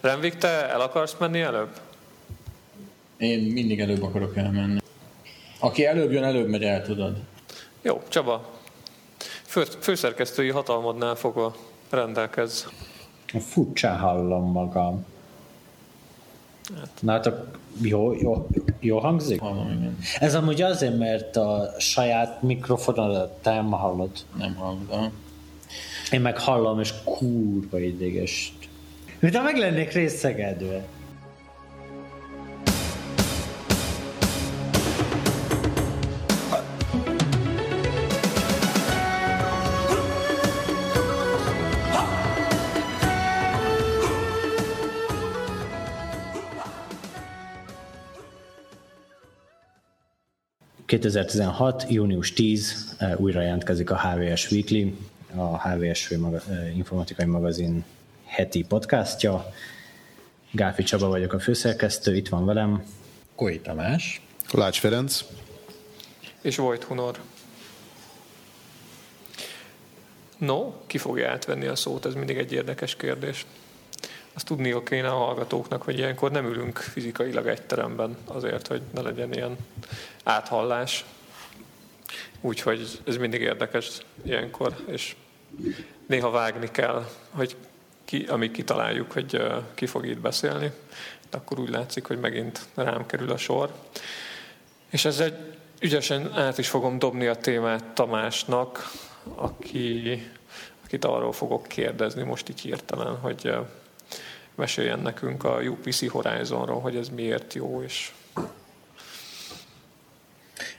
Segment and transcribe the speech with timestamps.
[0.00, 1.80] Renvik, te el akarsz menni előbb?
[3.16, 4.78] Én mindig előbb akarok elmenni.
[5.60, 7.16] Aki előbb jön, előbb megy el, tudod.
[7.82, 8.56] Jó, Csaba.
[9.42, 11.56] Fő, főszerkesztői hatalmadnál fogva
[11.90, 12.64] rendelkezz.
[13.26, 15.04] Furcsán hallom magam.
[16.76, 16.90] Hát.
[17.00, 17.30] Na hát
[17.82, 18.46] jó, jó,
[18.80, 19.40] jó hangzik?
[19.40, 19.98] Hallom, igen.
[20.18, 24.10] Ez amúgy azért, mert a saját mikrofonodat te nem hallod.
[24.36, 25.10] Nem hallod.
[26.10, 28.52] Én meg hallom, és kurva ideges.
[29.20, 30.86] Mint meg lennék részegedve.
[50.88, 51.86] 2016.
[51.88, 54.96] június 10 eh, újra jelentkezik a HVS Weekly,
[55.34, 57.84] a HVS eh, informatikai magazin
[58.28, 59.52] heti podcastja.
[60.50, 62.84] Gáfi Csaba vagyok a főszerkesztő, itt van velem.
[63.34, 64.22] Koi Tamás.
[64.48, 65.24] Kolács Ferenc.
[66.40, 67.18] És Vojt Hunor.
[70.38, 72.06] No, ki fogja átvenni a szót?
[72.06, 73.46] Ez mindig egy érdekes kérdés
[74.38, 79.00] azt tudniuk kéne a hallgatóknak, hogy ilyenkor nem ülünk fizikailag egy teremben azért, hogy ne
[79.00, 79.56] legyen ilyen
[80.24, 81.04] áthallás.
[82.40, 83.90] Úgyhogy ez mindig érdekes
[84.22, 85.16] ilyenkor, és
[86.06, 87.56] néha vágni kell, hogy
[88.08, 89.42] ki, amíg kitaláljuk, hogy
[89.74, 90.70] ki fog itt beszélni,
[91.30, 93.72] akkor úgy látszik, hogy megint rám kerül a sor.
[94.90, 95.34] És ez egy
[95.80, 98.90] ügyesen át is fogom dobni a témát Tamásnak,
[99.34, 100.22] aki,
[100.84, 103.54] akit arról fogok kérdezni most így hirtelen, hogy
[104.54, 108.12] meséljen nekünk a UPC Horizonról, hogy ez miért jó, és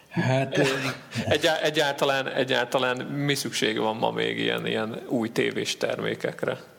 [0.10, 0.58] Hát,
[1.26, 6.78] Egyá, egyáltalán, egyáltalán mi szükség van ma még ilyen, ilyen új tévés termékekre?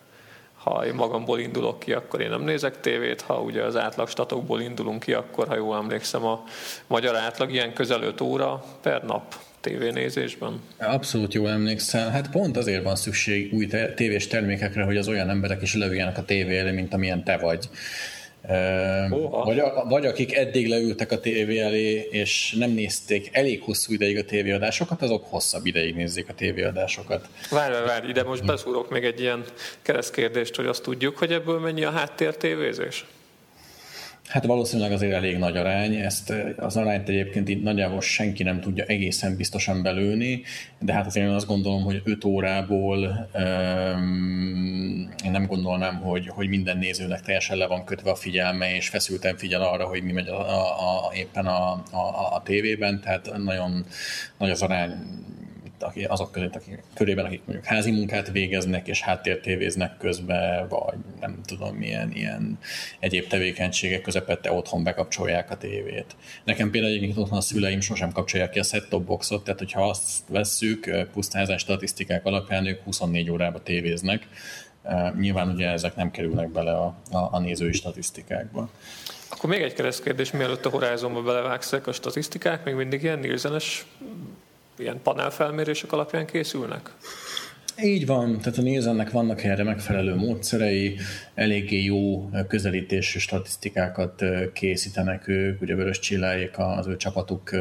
[0.63, 4.61] Ha én magamból indulok ki, akkor én nem nézek tévét, ha ugye az átlag statokból
[4.61, 6.45] indulunk ki, akkor ha jól emlékszem, a
[6.87, 10.61] magyar átlag ilyen közel 5 óra per nap tévénézésben?
[10.79, 12.11] Abszolút jól emlékszel.
[12.11, 16.25] Hát pont azért van szükség új tévés termékekre, hogy az olyan emberek is leüljenek a
[16.25, 17.69] tévé elé, mint amilyen te vagy.
[19.45, 24.25] Vagy, vagy akik eddig leültek a tévé elé, és nem nézték elég hosszú ideig a
[24.25, 27.29] tévéadásokat, azok hosszabb ideig nézzék a tévéadásokat.
[27.51, 29.45] Várj, várj, ide most beszúrok még egy ilyen
[29.83, 33.05] keresztkérdést, hogy azt tudjuk, hogy ebből mennyi a háttér tévézés?
[34.31, 38.85] Hát valószínűleg azért elég nagy arány, ezt az arányt egyébként így nagyjából senki nem tudja
[38.85, 40.43] egészen biztosan belőni,
[40.79, 46.49] de hát azért én azt gondolom, hogy 5 órából um, én nem gondolnám, hogy, hogy
[46.49, 50.29] minden nézőnek teljesen le van kötve a figyelme, és feszülten figyel arra, hogy mi megy
[50.29, 53.85] a, a, a, éppen a, a, a tévében, tehát nagyon
[54.39, 54.93] nagy az arány
[55.83, 61.41] aki, azok között, akik, körében, akik mondjuk házi munkát végeznek, és háttértévéznek közben, vagy nem
[61.47, 62.59] tudom, milyen ilyen
[62.99, 66.17] egyéb tevékenységek közepette otthon bekapcsolják a tévét.
[66.45, 70.29] Nekem például egyébként otthon a szüleim sosem kapcsolják ki a set-top boxot, tehát hogyha azt
[70.29, 74.27] vesszük, pusztázás statisztikák alapján ők 24 órába tévéznek,
[75.19, 78.69] Nyilván ugye ezek nem kerülnek bele a, a, a nézői statisztikákba.
[79.29, 83.87] Akkor még egy keresztkérdés, mielőtt a Horizonba belevágszak a statisztikák, még mindig ilyen Nielsenes
[84.81, 86.91] ilyen panelfelmérések alapján készülnek?
[87.83, 90.97] Így van, tehát a nézennek vannak erre megfelelő módszerei,
[91.35, 97.53] eléggé jó közelítésű statisztikákat készítenek ők, ugye Vörös Csilláék, az ő csapatuk,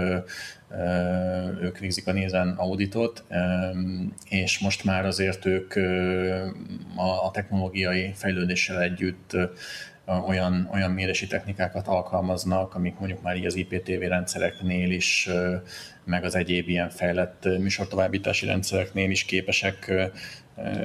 [1.62, 3.24] ők végzik a nézen auditot,
[4.30, 5.76] és most már azért ők
[6.96, 9.38] a technológiai fejlődéssel együtt
[10.28, 15.30] olyan, olyan mérési technikákat alkalmaznak, amik mondjuk már így az IPTV rendszereknél is,
[16.10, 19.92] meg az egyéb ilyen fejlett műsortovábbítási rendszereknél is képesek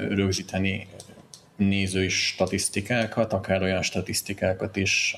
[0.09, 0.89] rögzíteni
[1.57, 5.15] nézői statisztikákat, akár olyan statisztikákat is,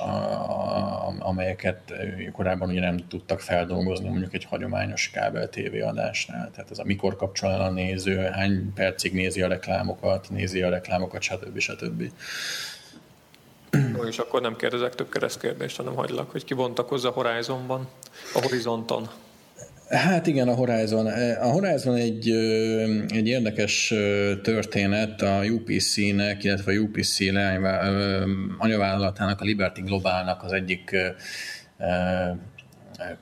[1.18, 1.92] amelyeket
[2.32, 6.50] korábban ugye nem tudtak feldolgozni mondjuk egy hagyományos kábel TV adásnál.
[6.50, 10.68] Tehát ez a mikor kapcsol el a néző, hány percig nézi a reklámokat, nézi a
[10.68, 11.58] reklámokat, stb.
[11.58, 12.10] stb.
[13.96, 17.88] Jó, és akkor nem kérdezek több keresztkérdést, hanem hagylak, hogy kibontakozza a Horizonban,
[18.34, 19.08] a horizonton.
[19.88, 21.06] Hát igen, a Horizon.
[21.40, 22.30] A Horizon egy,
[23.08, 23.94] egy érdekes
[24.42, 27.18] történet a UPC-nek, illetve a UPC
[28.58, 30.96] anyavállalatának, a Liberty Globalnak az egyik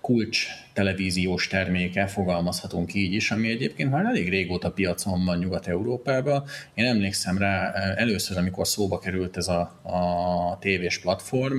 [0.01, 6.45] kulcs televíziós terméke, fogalmazhatunk így is, ami egyébként már elég régóta piacon van Nyugat-Európában.
[6.75, 11.59] Én emlékszem rá először, amikor szóba került ez a, a tévés platform,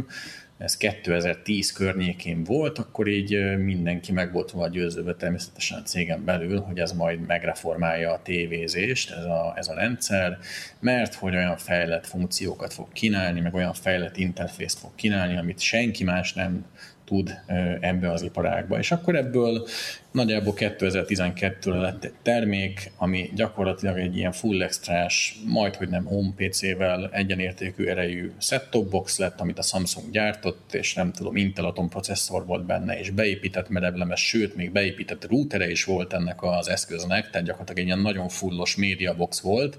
[0.65, 6.59] ez 2010 környékén volt, akkor így mindenki meg volt volna győzőbe természetesen a cégen belül,
[6.59, 10.37] hogy ez majd megreformálja a tévézést, ez a, ez a rendszer,
[10.79, 16.03] mert hogy olyan fejlett funkciókat fog kínálni, meg olyan fejlett interfészt fog kínálni, amit senki
[16.03, 16.65] más nem
[17.05, 17.39] tud
[17.79, 18.77] ebbe az iparágba.
[18.77, 19.67] És akkor ebből
[20.11, 26.33] nagyjából 2012-re lett egy termék, ami gyakorlatilag egy ilyen full extrás, majd hogy nem home
[26.35, 31.89] PC-vel egyenértékű erejű set-top box lett, amit a Samsung gyártott, és nem tudom, Intel Atom
[31.89, 37.29] processzor volt benne, és beépített merevlemes, sőt, még beépített routere is volt ennek az eszköznek,
[37.29, 39.77] tehát gyakorlatilag egy ilyen nagyon fullos média box volt,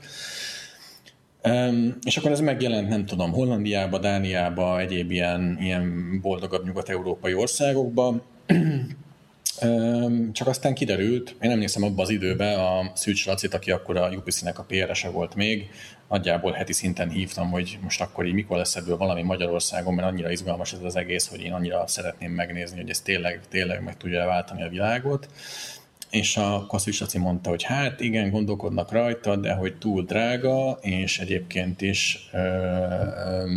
[2.04, 8.22] És akkor ez megjelent, nem tudom, Hollandiába, Dániába, egyéb ilyen, ilyen boldogabb nyugat-európai országokba.
[9.62, 14.08] um, csak aztán kiderült, én emlékszem abban az időben a Szűcs Lacit, aki akkor a
[14.08, 15.68] UPC-nek a PRS-e volt még,
[16.08, 20.30] nagyjából heti szinten hívtam, hogy most akkor így mikor lesz ebből valami Magyarországon, mert annyira
[20.30, 24.26] izgalmas ez az egész, hogy én annyira szeretném megnézni, hogy ez tényleg, tényleg meg tudja
[24.26, 25.28] váltani a világot
[26.10, 31.18] és a Kasszus Laci mondta, hogy hát igen, gondolkodnak rajta, de hogy túl drága, és
[31.18, 33.50] egyébként is ö, ö,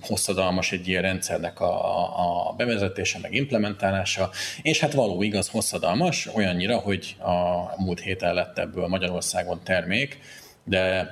[0.00, 4.30] hosszadalmas egy ilyen rendszernek a, a bevezetése, meg implementálása,
[4.62, 10.18] és hát való igaz hosszadalmas, olyannyira, hogy a múlt héten lett ebből Magyarországon termék,
[10.64, 11.08] de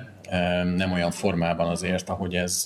[0.75, 2.63] nem olyan formában azért, ahogy ez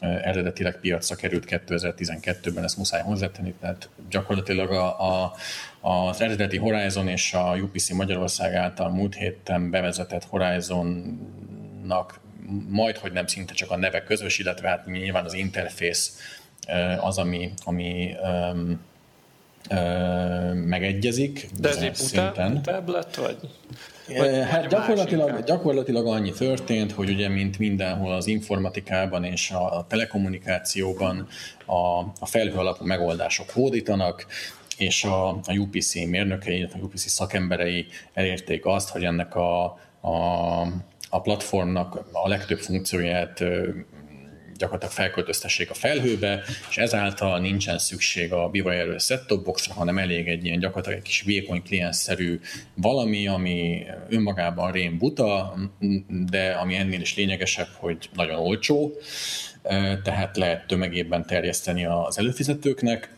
[0.00, 5.34] eredetileg piacra került 2012-ben, ezt muszáj hozzátenni, tehát gyakorlatilag a, a,
[5.80, 12.20] az eredeti Horizon és a UPC Magyarország által múlt héten bevezetett Horizonnak
[12.68, 16.18] majd, hogy nem szinte csak a neve közös, illetve hát nyilván az interfész
[17.00, 18.80] az, ami, ami um,
[20.54, 21.48] megegyezik.
[21.60, 21.98] De ez egy
[22.52, 23.36] butább lett, vagy?
[24.16, 31.26] Vagy, hát gyakorlatilag, gyakorlatilag annyi történt, hogy ugye mint mindenhol az informatikában és a telekommunikációban
[31.64, 34.26] a, a felhő alapú megoldások hódítanak,
[34.76, 39.64] és a, a UPC mérnökei, a UPC szakemberei elérték azt, hogy ennek a,
[40.00, 40.60] a,
[41.10, 43.44] a platformnak a legtöbb funkcióját
[44.58, 50.44] gyakorlatilag felköltöztessék a felhőbe, és ezáltal nincsen szükség a BYR set-top boxra, hanem elég egy
[50.44, 52.40] ilyen gyakorlatilag egy kis vékony kliensszerű
[52.74, 55.54] valami, ami önmagában rém buta,
[56.08, 58.92] de ami ennél is lényegesebb, hogy nagyon olcsó,
[60.02, 63.14] tehát lehet tömegében terjeszteni az előfizetőknek.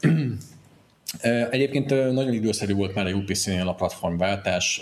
[1.51, 4.81] Egyébként nagyon időszerű volt már a UPC-nél a platformváltás,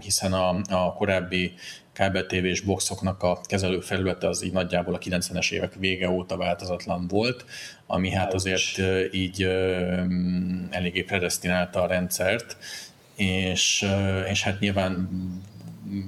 [0.00, 1.52] hiszen a, a korábbi
[1.98, 7.44] kábeltévés boxoknak a kezelő felülete az így nagyjából a 90-es évek vége óta változatlan volt,
[7.86, 8.80] ami hát azért
[9.12, 9.42] így
[10.70, 12.56] eléggé predestinálta a rendszert,
[13.16, 13.86] és,
[14.30, 15.08] és hát nyilván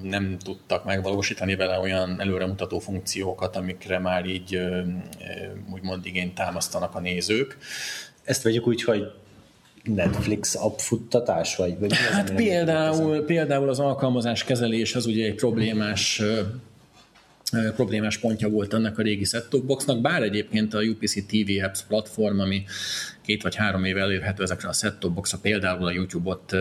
[0.03, 4.61] nem tudtak megvalósítani vele olyan előremutató funkciókat, amikre már így
[5.73, 7.59] úgymond igényt támasztanak a nézők.
[8.25, 9.13] Ezt vegyük úgy, hogy
[9.85, 16.23] Netflix appfuttatás, vagy, vagy az, Hát például, például az alkalmazás kezelés az ugye egy problémás
[17.75, 22.39] problémás pontja volt ennek a régi set boxnak, bár egyébként a UPC TV Apps platform,
[22.39, 22.65] ami
[23.23, 26.57] két vagy három éve elérhető ezekre a set boxra, például a YouTube-ot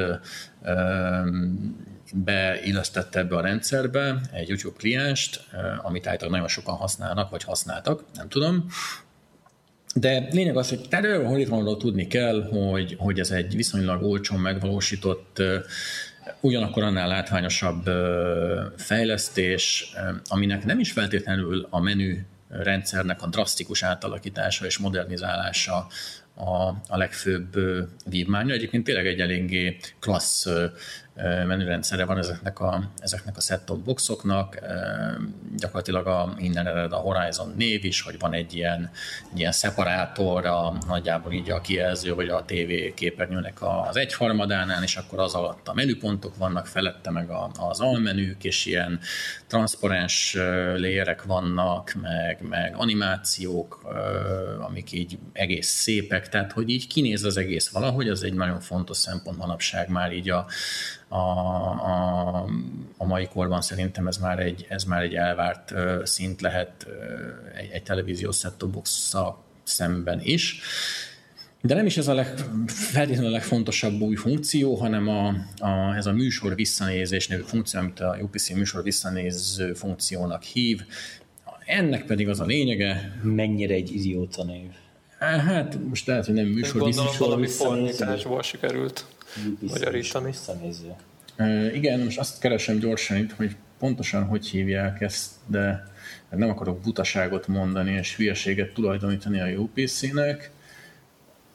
[2.13, 5.43] beillesztette ebbe a rendszerbe egy YouTube klienst,
[5.81, 8.65] amit általában nagyon sokan használnak, vagy használtak, nem tudom,
[9.95, 15.41] de lényeg az, hogy erről Horizonról tudni kell, hogy, hogy ez egy viszonylag olcsón megvalósított,
[16.41, 17.89] ugyanakkor annál látványosabb
[18.77, 19.93] fejlesztés,
[20.27, 22.17] aminek nem is feltétlenül a menü
[22.49, 25.87] rendszernek a drasztikus átalakítása és modernizálása
[26.39, 27.55] a, a legfőbb
[28.05, 28.53] vívmánya.
[28.53, 30.47] Egyébként tényleg egy eléggé klassz
[31.23, 34.59] menürendszere van ezeknek a, ezeknek a set-top boxoknak.
[35.57, 38.91] Gyakorlatilag a, innen ered a Horizon név is, hogy van egy ilyen,
[39.35, 45.19] ilyen szeparátor, a, nagyjából így a kijelző vagy a TV képernyőnek az egyharmadánál, és akkor
[45.19, 48.99] az alatt a menüpontok vannak, felette meg a, az almenük, és ilyen
[49.47, 50.37] transzparens
[50.75, 53.81] lérek vannak, meg, meg animációk,
[54.59, 58.97] amik így egész szépek, tehát hogy így kinéz az egész valahogy, az egy nagyon fontos
[58.97, 60.45] szempont manapság már így a,
[61.07, 62.45] a, a,
[62.97, 66.87] a mai korban szerintem ez már egy, ez már egy elvárt szint lehet
[67.55, 68.63] egy, egy televíziós set
[69.63, 70.61] szemben is.
[71.61, 72.33] De nem is ez a leg,
[72.67, 77.99] feltétlenül a legfontosabb új funkció, hanem a, a, ez a műsor visszanézés nevű funkció, amit
[77.99, 80.81] a UPC műsor visszanéző funkciónak hív.
[81.65, 83.19] Ennek pedig az a lényege...
[83.23, 84.69] Mennyire egy idióta név?
[85.19, 86.81] Hát most lehet, hogy nem műsor.
[86.81, 89.05] Gondolom valami fordításból sikerült
[89.61, 90.33] magyarítani.
[91.37, 95.87] Uh, igen, most azt keresem gyorsan itt, hogy pontosan hogy hívják ezt, de
[96.29, 100.51] nem akarok butaságot mondani és hülyeséget tulajdonítani a UPC-nek.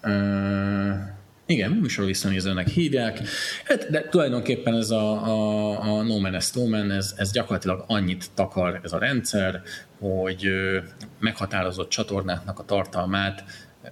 [0.02, 0.94] Uh,
[1.46, 3.20] igen, műsor visszanézőnek hívják.
[3.64, 8.30] Hát, de tulajdonképpen ez a, a, a No Man No Man, ez, ez gyakorlatilag annyit
[8.34, 9.62] takar ez a rendszer,
[10.10, 10.50] hogy
[11.18, 13.44] meghatározott csatornáknak a tartalmát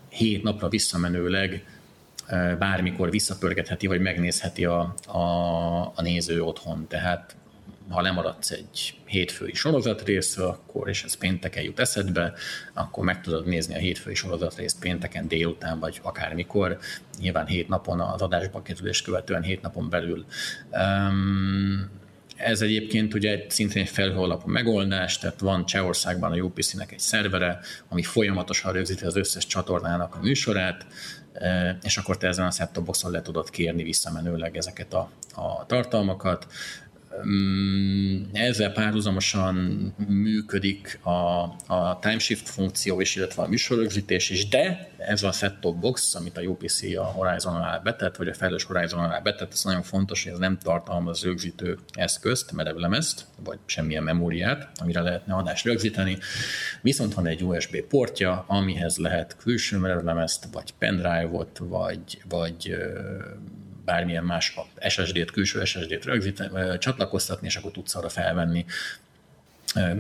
[0.09, 1.65] hét napra visszamenőleg
[2.59, 5.19] bármikor visszapörgetheti, vagy megnézheti a, a,
[5.81, 6.87] a néző otthon.
[6.89, 7.37] Tehát
[7.89, 12.33] ha lemaradsz egy hétfői sorozatrészről, akkor, és ez pénteken jut eszedbe,
[12.73, 16.79] akkor meg tudod nézni a hétfői sorozatrészt pénteken délután, vagy akármikor,
[17.19, 20.25] nyilván hét napon az adásba kerülés követően hét napon belül.
[20.71, 22.01] Um,
[22.43, 28.03] ez egyébként ugye szintén egy felhőalapú megoldás, tehát van Csehországban a UPC-nek egy szervere, ami
[28.03, 30.87] folyamatosan rögzíti az összes csatornának a műsorát,
[31.83, 36.47] és akkor te ezen a set boxon le tudod kérni visszamenőleg ezeket a, a tartalmakat.
[37.27, 39.55] Mm, ezzel párhuzamosan
[40.09, 41.43] működik a,
[41.75, 46.41] a timeshift funkció is, illetve a műsorrögzítés is, de ez a set-top box, amit a
[46.41, 50.33] UPC a Horizon alá betett, vagy a fejlős Horizon alá betett, ez nagyon fontos, hogy
[50.33, 56.19] ez nem tartalmaz rögzítő eszközt, merevlemezt, vagy semmilyen memóriát, amire lehetne adást rögzíteni.
[56.83, 62.77] Viszont van egy USB portja, amihez lehet külső merevlemezt, vagy pendrive-ot, vagy, vagy
[63.85, 64.55] bármilyen más
[64.89, 66.09] SSD-t, külső SSD-t
[66.79, 68.65] csatlakoztatni, és akkor tudsz arra felvenni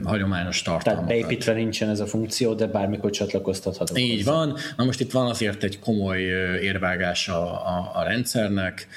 [0.04, 1.08] hagyományos tartalmakat.
[1.08, 3.96] Tehát beépítve nincsen ez a funkció, de bármikor csatlakoztatható.
[3.96, 4.32] Így hozzá.
[4.32, 4.56] van.
[4.76, 6.20] Na most itt van azért egy komoly
[6.60, 8.88] érvágás a, a, a rendszernek,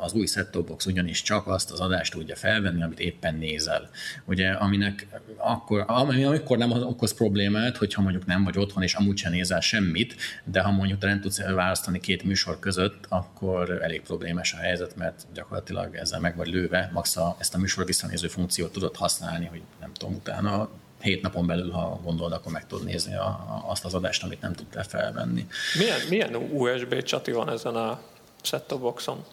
[0.00, 3.88] az új set box ugyanis csak azt az adást tudja felvenni, amit éppen nézel.
[4.24, 9.32] Ugye, aminek akkor, amikor nem okoz problémát, hogyha mondjuk nem vagy otthon, és amúgy sem
[9.32, 14.56] nézel semmit, de ha mondjuk nem tudsz választani két műsor között, akkor elég problémás a
[14.56, 18.96] helyzet, mert gyakorlatilag ezzel meg vagy lőve, max a, ezt a műsor visszanéző funkciót tudod
[18.96, 20.68] használni, hogy nem tudom, utána
[21.00, 24.40] hét napon belül, ha gondolod, akkor meg tudod nézni a, a, azt az adást, amit
[24.40, 25.46] nem tudtál felvenni.
[25.78, 28.00] Milyen, milyen USB csati van ezen a
[28.42, 29.24] set boxon?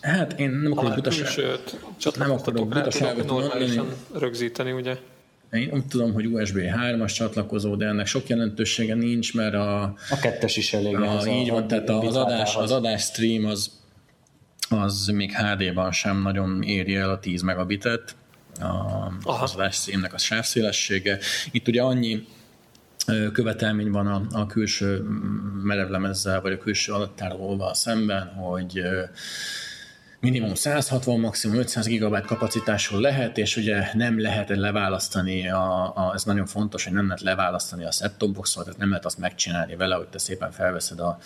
[0.00, 1.78] Hát én nem akarok butaságot,
[2.18, 3.80] nem akarok butaságot mondani.
[4.14, 4.96] rögzíteni, ugye?
[5.52, 9.82] Én úgy tudom, hogy USB 3-as csatlakozó, de ennek sok jelentősége nincs, mert a...
[10.10, 10.96] A kettes is elég.
[10.96, 13.70] A, így a, van, tehát az adás, az adás stream az,
[14.68, 18.16] az még HD-ban sem nagyon éri el a 10 megabitet,
[18.60, 21.18] a, az adás streamnek a sávszélessége.
[21.50, 22.26] Itt ugye annyi
[23.32, 25.04] követelmény van a, a külső
[25.62, 28.82] merevlemezzel, vagy a külső adattárolóval szemben, hogy
[30.20, 36.24] minimum 160, maximum 500 GB kapacitású lehet, és ugye nem lehet leválasztani, a, a, ez
[36.24, 39.94] nagyon fontos, hogy nem lehet leválasztani a set-top boxot, tehát nem lehet azt megcsinálni vele,
[39.94, 41.18] hogy te szépen felveszed a,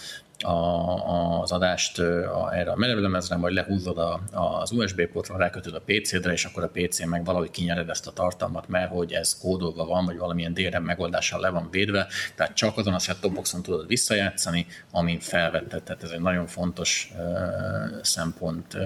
[0.43, 5.83] a, az adást a, erre a merevlemezre, majd lehúzod a, az USB portra, rákötöd a
[5.87, 9.85] PC-dre, és akkor a PC meg valahogy kinyered ezt a tartalmat, mert hogy ez kódolva
[9.85, 13.87] van, vagy valamilyen DRM megoldással le van védve, tehát csak azon a set boxon tudod
[13.87, 15.83] visszajátszani, amin felvetted.
[15.83, 18.75] Tehát ez egy nagyon fontos uh, szempont.
[18.75, 18.81] Uh,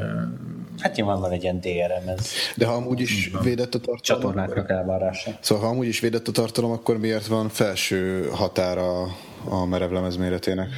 [0.78, 2.30] hát nyilván van egy ilyen DRM ez.
[2.56, 4.00] De ha amúgy is védett a tartalom...
[4.00, 5.30] Csatornáknak elvárása.
[5.40, 9.02] Szóval ha amúgy is védett a tartalom, akkor miért van felső határa
[9.44, 10.68] a merevlemez méretének?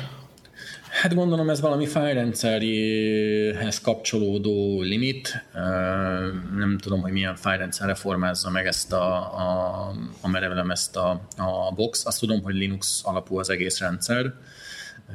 [1.01, 5.45] Hát gondolom ez valami fájrendszerhez kapcsolódó limit.
[6.57, 11.73] Nem tudom, hogy milyen fájrendszer reformázza meg ezt a, a, a merevlem, ezt a, a
[11.75, 12.07] box.
[12.07, 14.35] Azt tudom, hogy Linux alapú az egész rendszer,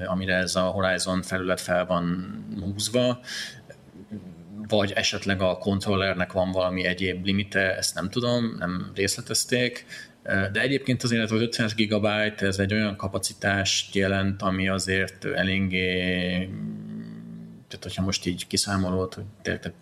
[0.06, 3.20] amire ez a Horizon felület fel van húzva
[4.68, 9.86] vagy esetleg a kontrollernek van valami egyéb limite, ezt nem tudom, nem részletezték,
[10.24, 12.06] de egyébként azért az 500 GB
[12.38, 16.50] ez egy olyan kapacitást jelent, ami azért eléggé
[17.74, 19.74] tehát hogyha most így kiszámolod, hogy tehát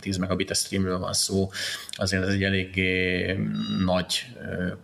[0.00, 1.50] 10 megabit streamről van szó,
[1.90, 3.32] azért ez egy eléggé
[3.84, 4.26] nagy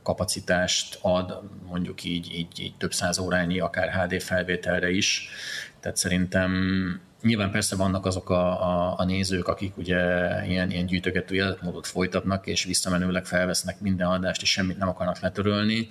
[0.03, 5.29] kapacitást ad, mondjuk így, így, így több száz órányi, akár HD felvételre is.
[5.81, 6.53] Tehát szerintem
[7.23, 9.97] Nyilván persze vannak azok a, a, a nézők, akik ugye
[10.47, 15.89] ilyen, ilyen gyűjtögető életmódot folytatnak, és visszamenőleg felvesznek minden adást, és semmit nem akarnak letörölni.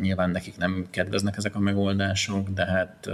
[0.00, 3.08] Nyilván nekik nem kedveznek ezek a megoldások, de hát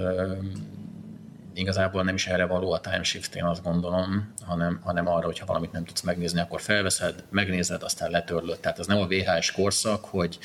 [1.55, 5.73] igazából nem is erre való a timeshift, én azt gondolom, hanem, hanem arra, hogyha valamit
[5.73, 8.61] nem tudsz megnézni, akkor felveszed, megnézed, aztán letörlöd.
[8.61, 10.39] Tehát ez nem a VHS korszak, hogy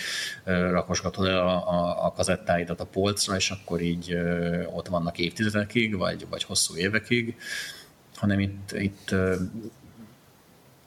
[0.43, 4.17] rakosgatod el a, a, a kazettáidat a polcra, és akkor így
[4.73, 7.37] ott vannak évtizedekig, vagy, vagy hosszú évekig,
[8.15, 9.15] hanem itt, itt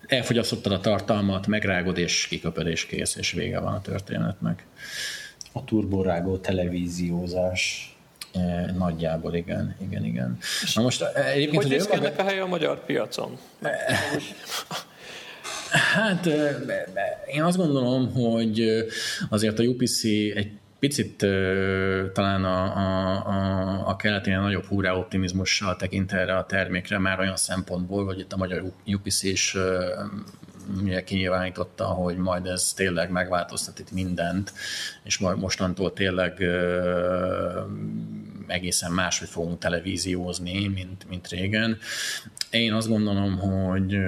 [0.07, 4.67] elfogyasztottad a tartalmat, megrágod, és kiköpöd, és kész, és vége van a történetnek.
[5.53, 7.93] A turborágó televíziózás
[8.79, 10.39] Nagyjából igen, igen, igen.
[10.75, 13.39] Na most egyébként, hogy néz ki ennek a helye a magyar piacon?
[15.71, 16.27] Hát
[17.27, 18.85] én azt gondolom, hogy
[19.31, 20.05] azért a UPC
[20.35, 21.17] egy picit
[22.13, 27.37] talán a, a, a, a keleténél nagyobb húrá optimizmussal tekint erre a termékre már olyan
[27.37, 29.57] szempontból, hogy itt a magyar UPC is
[30.83, 34.53] ugye kinyilvánította, hogy majd ez tényleg megváltoztat itt mindent,
[35.03, 36.43] és majd mostantól tényleg
[38.47, 41.79] egészen máshogy fogunk televíziózni, mint, mint régen.
[42.51, 43.99] Én azt gondolom, hogy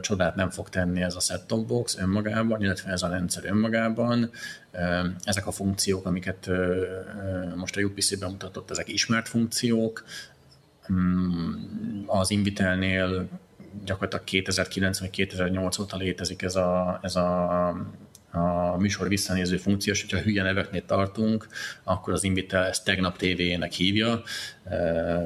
[0.00, 4.30] csodát nem fog tenni ez a set-top box önmagában, illetve ez a rendszer önmagában.
[5.24, 6.50] Ezek a funkciók, amiket
[7.56, 10.04] most a UPC bemutatott, ezek ismert funkciók.
[10.92, 11.52] Mm,
[12.06, 13.28] az Invitelnél
[13.84, 17.74] gyakorlatilag 2009 vagy 2008 óta létezik ez a, ez a
[18.30, 21.48] a műsor visszanéző funkció, és hogyha hülye neveknél tartunk,
[21.84, 24.22] akkor az Invitel ezt tegnap tévéjének hívja,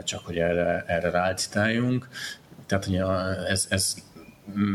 [0.05, 2.09] csak hogy erre, erre rácitáljunk.
[2.67, 3.05] Tehát ugye
[3.49, 3.95] ez, ez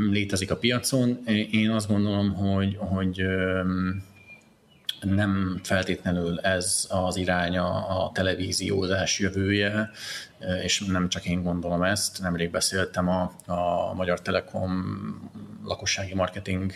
[0.10, 1.19] létezik a piacon.
[1.51, 3.22] Én azt gondolom, hogy, hogy
[5.01, 9.92] nem feltétlenül ez az iránya a televíziózás jövője,
[10.63, 12.22] és nem csak én gondolom ezt.
[12.22, 14.84] Nemrég beszéltem a, a Magyar Telekom
[15.63, 16.74] lakossági marketing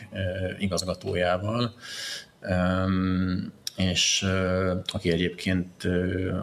[0.59, 1.73] igazgatójával,
[3.75, 4.25] és
[4.85, 5.87] aki egyébként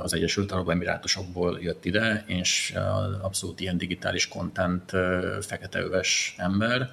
[0.02, 2.75] az Egyesült Arab Emirátusokból jött ide, és
[3.23, 4.90] abszolút ilyen digitális content
[5.40, 6.90] feketeöves ember,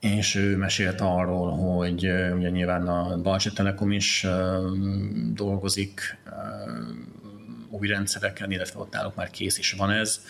[0.00, 4.26] és ő mesélt arról, hogy ugye nyilván a Balcsi Telekom is
[5.32, 6.18] dolgozik
[7.70, 10.20] új rendszereken, illetve ott náluk már kész is van ez,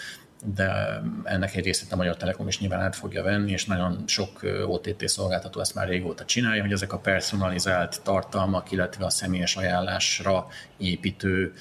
[0.54, 4.40] de ennek egy részét a Magyar Telekom is nyilván át fogja venni, és nagyon sok
[4.66, 10.46] OTT szolgáltató ezt már régóta csinálja, hogy ezek a personalizált tartalmak, illetve a személyes ajánlásra
[10.78, 11.52] építő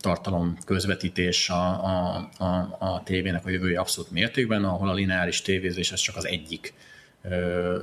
[0.00, 5.92] tartalom közvetítés a, a, a, a tévének a jövője abszolút mértékben, ahol a lineáris tévézés
[5.92, 6.74] ez csak az egyik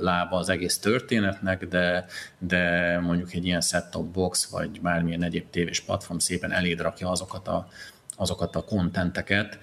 [0.00, 2.06] lába az egész történetnek, de,
[2.38, 7.48] de mondjuk egy ilyen set-top box, vagy bármilyen egyéb tévés platform szépen eléd rakja azokat
[7.48, 7.68] a,
[8.16, 9.58] azokat a kontenteket,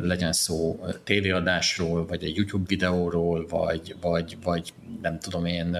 [0.00, 5.74] legyen szó tévéadásról, vagy egy YouTube videóról, vagy, vagy, vagy nem tudom én,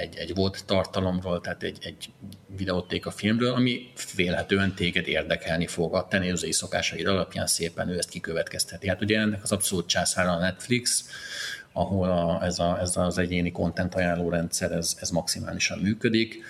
[0.00, 2.10] egy, egy volt tartalomról, tehát egy, egy
[2.56, 7.98] videóték a filmről, ami vélhetően téged érdekelni fog a te nézői szokásaid alapján szépen ő
[7.98, 8.88] ezt kikövetkezteti.
[8.88, 11.04] Hát ugye ennek az abszolút császára a Netflix,
[11.72, 16.44] ahol a, ez, a, ez az egyéni content ajánló rendszer, ez, ez maximálisan működik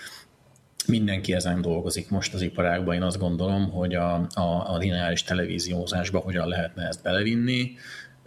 [0.86, 2.94] mindenki ezen dolgozik most az iparágban.
[2.94, 7.74] Én azt gondolom, hogy a, a, a lineáris televíziózásba hogyan lehetne ezt belevinni.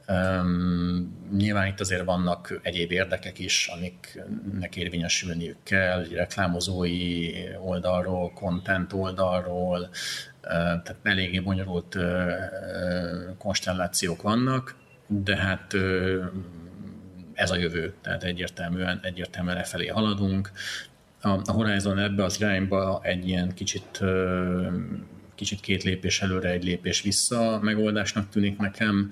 [0.07, 7.31] Um, nyilván itt azért vannak egyéb érdekek is, amiknek érvényesülniük kell, reklámozói
[7.63, 9.89] oldalról, content oldalról,
[10.41, 11.97] tehát eléggé bonyolult
[13.37, 14.75] konstellációk vannak,
[15.07, 15.73] de hát
[17.33, 20.51] ez a jövő, tehát egyértelműen, egyértelműen lefelé haladunk
[21.25, 23.99] a Horizon ebbe az irányba egy ilyen kicsit
[25.35, 29.11] kicsit két lépés előre, egy lépés vissza megoldásnak tűnik nekem,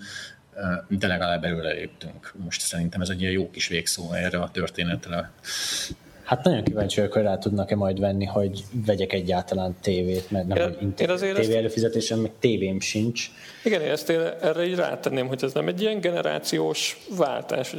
[0.87, 2.33] de legalább előre léptünk.
[2.43, 5.31] Most szerintem ez egy ilyen jó kis végszó erre a történetre.
[6.23, 10.57] Hát nagyon kíváncsi vagyok, hogy rá tudnak-e majd venni, hogy vegyek egyáltalán tévét, mert nem,
[10.57, 11.51] hogy inter- tévé ezt...
[11.51, 13.29] előfizetésem, meg tévém sincs.
[13.63, 17.75] Igen, én ezt én erre így rátenném, hogy ez nem egy ilyen generációs váltás,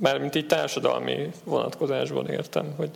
[0.00, 2.90] mármint így társadalmi vonatkozásban értem, hogy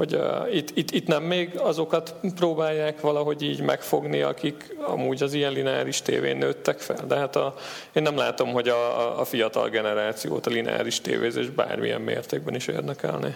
[0.00, 5.32] hogy uh, itt, itt, itt nem még azokat próbálják valahogy így megfogni, akik amúgy az
[5.32, 7.06] ilyen lineáris tévén nőttek fel.
[7.06, 7.54] De hát a,
[7.92, 13.34] én nem látom, hogy a, a fiatal generációt a lineáris tévézés bármilyen mértékben is érdekelné.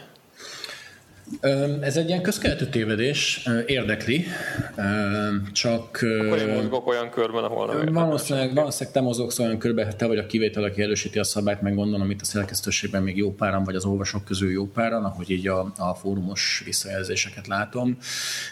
[1.80, 4.26] Ez egy ilyen közkeletű tévedés, érdekli,
[5.52, 5.84] csak...
[6.20, 10.18] Akkor én mozgok olyan körben, ahol nem Valószínűleg, valószínűleg te mozogsz olyan körben, te vagy
[10.18, 13.74] a kivétel, aki erősíti a szabályt, meg gondolom itt a szerkesztőségben még jó páran, vagy
[13.74, 17.98] az olvasók közül jó páran, ahogy így a, a fórumos visszajelzéseket látom.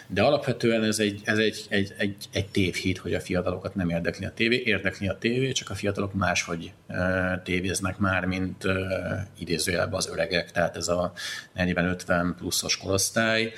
[0.07, 4.25] De alapvetően ez egy, ez egy, egy, egy, egy tévhit, hogy a fiatalokat nem érdekli
[4.25, 4.61] a tévé.
[4.65, 6.71] Érdekli a tévé, csak a fiatalok máshogy
[7.43, 8.63] tévéznek már, mint
[9.39, 10.51] idézőjelben az öregek.
[10.51, 11.11] Tehát ez a
[11.57, 13.53] 40-50 plusz 20 korosztály,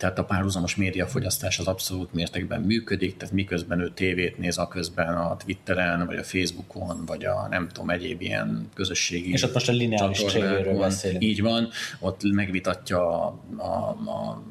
[0.00, 5.16] tehát a párhuzamos médiafogyasztás az abszolút mértékben működik, tehát miközben ő tévét néz, a közben
[5.16, 9.68] a Twitteren, vagy a Facebookon, vagy a nem tudom, egyéb ilyen közösségi És ott most
[9.68, 11.22] a lineáris tévéről beszélünk.
[11.22, 14.42] Így van, ott megvitatja a, a, a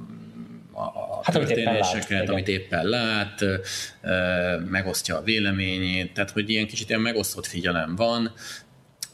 [0.82, 3.46] a hát, történéseket, amit, amit éppen lát,
[4.70, 8.34] megosztja a véleményét, tehát hogy ilyen kicsit ilyen megosztott figyelem van,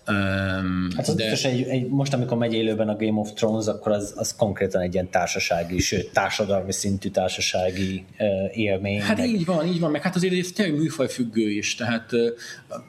[0.07, 1.31] Um, hát az de...
[1.43, 4.93] egy, egy, most, amikor megy élőben a Game of Thrones, akkor az, az konkrétan egy
[4.93, 9.01] ilyen társasági, sőt, társadalmi szintű társasági uh, élmény.
[9.01, 9.29] Hát meg...
[9.29, 12.27] így van, így van, meg hát azért ez tényleg műfajfüggő is, tehát uh,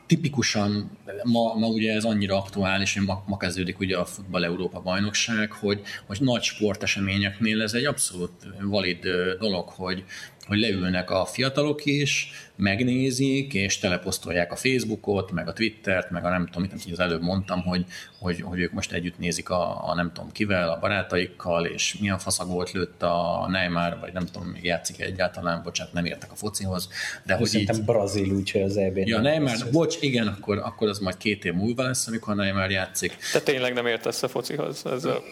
[0.07, 0.91] tipikusan
[1.23, 5.53] ma, ma ugye ez annyira aktuális, hogy ma, ma kezdődik ugye a Futball Európa bajnokság,
[5.53, 8.99] hogy, hogy nagy sporteseményeknél ez egy abszolút valid
[9.39, 10.05] dolog, hogy,
[10.47, 16.29] hogy leülnek a fiatalok is, megnézik, és teleposztolják a Facebookot, meg a Twittert, meg a
[16.29, 17.85] nem tudom, mit az előbb mondtam, hogy,
[18.19, 22.19] hogy, hogy ők most együtt nézik a, a nem tudom kivel, a barátaikkal, és milyen
[22.19, 26.89] faszagolt lőtt a Neymar, vagy nem tudom, még játszik egyáltalán, bocsánat, nem értek a focihoz.
[27.25, 27.85] De hogy Szerintem így...
[27.85, 31.83] brazil, úgyhogy az eb Ja, Neymar, bocs, igen, akkor, akkor az majd két év múlva
[31.83, 33.17] lesz, amikor Neymar játszik.
[33.33, 34.83] Te tényleg nem értesz a focihoz?
[34.87, 35.23] Ez a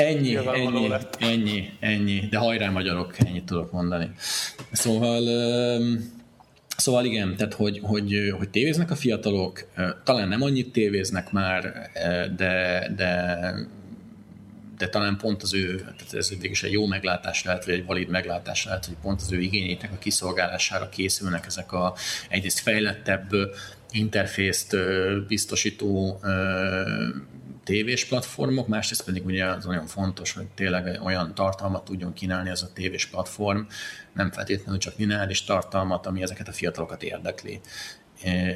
[0.00, 1.16] Ennyi, ennyi, lett.
[1.18, 4.10] ennyi, ennyi, de hajrá magyarok, ennyit tudok mondani.
[4.72, 5.22] Szóval,
[6.76, 9.68] szóval igen, tehát hogy, hogy, hogy tévéznek a fiatalok,
[10.04, 11.90] talán nem annyit tévéznek már,
[12.36, 13.54] de, de,
[14.78, 18.08] de talán pont az ő, tehát ez is egy jó meglátás lehet, vagy egy valid
[18.08, 21.94] meglátás lehet, hogy pont az ő igényének a kiszolgálására készülnek ezek a
[22.28, 23.30] egyrészt fejlettebb
[23.90, 24.76] interfészt
[25.28, 26.20] biztosító
[27.64, 32.62] tévés platformok, másrészt pedig ugye az nagyon fontos, hogy tényleg olyan tartalmat tudjon kínálni ez
[32.62, 33.60] a tévés platform,
[34.12, 37.60] nem feltétlenül csak lineáris tartalmat, ami ezeket a fiatalokat érdekli.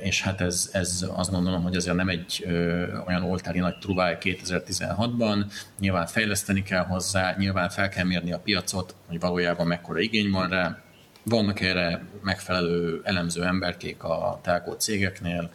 [0.02, 4.16] És hát ez, ez azt gondolom, hogy azért nem egy ö, olyan oltári nagy truváj
[4.20, 10.30] 2016-ban, nyilván fejleszteni kell hozzá, nyilván fel kell mérni a piacot, hogy valójában mekkora igény
[10.30, 10.84] van rá,
[11.22, 15.50] vannak erre megfelelő elemző emberkék a telkó cégeknél,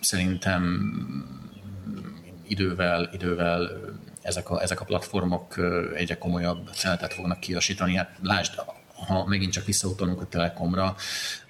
[0.00, 0.62] szerintem
[2.48, 3.70] idővel, idővel
[4.22, 5.54] ezek a, ezek a platformok
[5.94, 7.96] egyre komolyabb szeletet fognak kiasítani.
[7.96, 8.54] Hát lásd,
[9.06, 10.96] ha megint csak visszautalunk a Telekomra,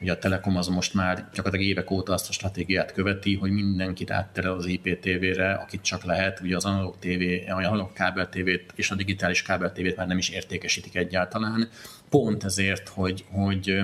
[0.00, 4.11] ugye a Telekom az most már gyakorlatilag évek óta azt a stratégiát követi, hogy mindenkit
[4.11, 8.90] átterel az IPTV-re, akit csak lehet, ugye az analóg TV, a analóg kábel TV-t és
[8.90, 11.68] a digitális kábel TV-t már nem is értékesítik egyáltalán.
[12.09, 13.80] Pont ezért, hogy, hogy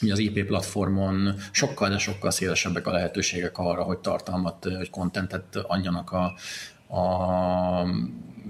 [0.00, 5.56] hogy az IP platformon sokkal, de sokkal szélesebbek a lehetőségek arra, hogy tartalmat, hogy kontentet
[5.56, 6.34] adjanak a,
[6.96, 7.86] a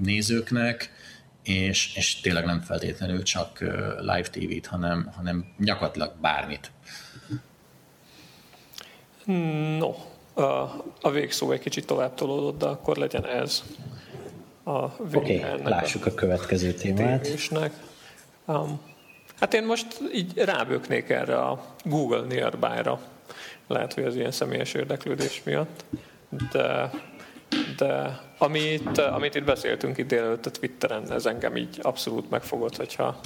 [0.03, 0.91] nézőknek,
[1.43, 3.61] és, és tényleg nem feltétlenül csak
[4.01, 6.71] live TV-t, hanem, hanem gyakorlatilag bármit.
[9.79, 9.95] No,
[11.01, 13.63] a végszó egy kicsit tovább tolódott, de akkor legyen ez
[14.63, 17.29] a Oké, okay, lássuk a, a következő témát.
[18.47, 18.81] Um,
[19.41, 23.01] Hát én most így ráböknék erre a Google Nearby-ra.
[23.67, 25.85] Lehet, hogy az ilyen személyes érdeklődés miatt.
[26.53, 26.91] De,
[27.77, 33.21] de amit, amit itt beszéltünk itt délelőtt a Twitteren, ez engem így abszolút megfogott, hogyha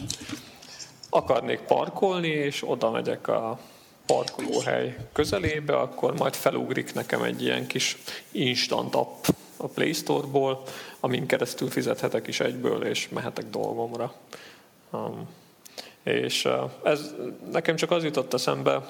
[1.10, 3.58] akarnék parkolni, és oda megyek a
[4.06, 7.98] parkolóhely közelébe, akkor majd felugrik nekem egy ilyen kis
[8.30, 9.24] instant app
[9.56, 10.62] a Play Store-ból,
[11.00, 14.14] amin keresztül fizethetek is egyből, és mehetek dolgomra.
[14.90, 15.28] Um,
[16.02, 16.48] és
[16.82, 17.14] ez
[17.52, 18.82] nekem csak az jutott eszembe,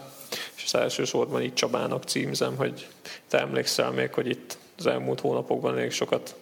[0.56, 2.88] és az elsősorban itt Csabának címzem, hogy
[3.28, 6.34] te emlékszel még, hogy itt az elmúlt hónapokban elég sokat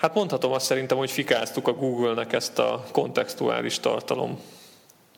[0.00, 4.40] Hát mondhatom azt szerintem, hogy fikáztuk a Google-nek ezt a kontextuális tartalom,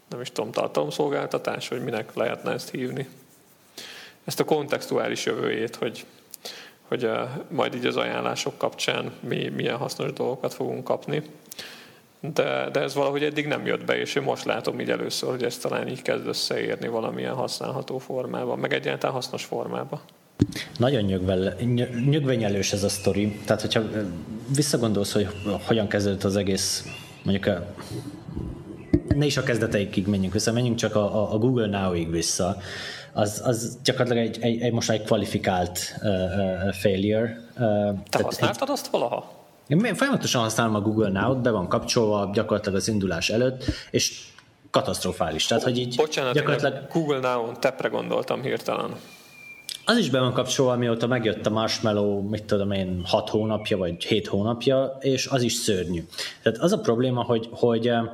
[0.08, 3.08] nem is tudom, tartalomszolgáltatás, hogy minek lehetne ezt hívni.
[4.24, 6.06] Ezt a kontextuális jövőjét, hogy,
[6.88, 7.10] hogy
[7.48, 11.22] majd így az ajánlások kapcsán mi milyen hasznos dolgokat fogunk kapni
[12.30, 15.42] de, de ez valahogy eddig nem jött be, és én most látom így először, hogy
[15.42, 20.00] ez talán így kezd összeérni valamilyen használható formában, meg egyáltalán hasznos formában.
[20.78, 21.54] Nagyon nyögvel,
[22.10, 23.40] nyögvenyelős ez a sztori.
[23.44, 23.82] Tehát, hogyha
[24.54, 25.28] visszagondolsz, hogy
[25.66, 26.84] hogyan kezdődött az egész,
[27.22, 27.66] mondjuk a,
[29.14, 32.56] ne is a kezdeteikig menjünk vissza, menjünk csak a, a Google Now-ig vissza.
[33.12, 37.40] Az, az gyakorlatilag egy, egy, egy most egy kvalifikált uh, uh, failure.
[37.54, 39.41] Uh, Te használtad egy, azt valaha?
[39.66, 44.30] Én folyamatosan használom a Google Now-t, be van kapcsolva gyakorlatilag az indulás előtt, és
[44.70, 45.46] katasztrofális.
[45.46, 46.86] Tehát, hogy így Bocsánat, gyakorlatilag...
[46.92, 48.96] Google Now-on tepre gondoltam hirtelen.
[49.84, 54.04] Az is be van kapcsolva, mióta megjött a Marshmallow, mit tudom én, 6 hónapja, vagy
[54.04, 56.04] 7 hónapja, és az is szörnyű.
[56.42, 58.06] Tehát az a probléma, hogy, hogy uh,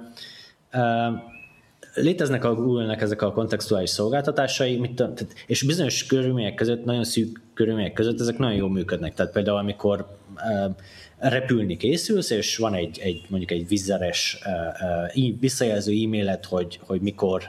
[1.94, 7.40] léteznek a Google-nek ezek a kontextuális szolgáltatásai, mit tehát, és bizonyos körülmények között, nagyon szűk
[7.54, 9.14] körülmények között ezek nagyon jól működnek.
[9.14, 10.74] Tehát például, amikor uh,
[11.18, 17.42] repülni készülsz, és van egy, egy mondjuk egy vizeres uh, visszajelző e-mailet, hogy, hogy mikor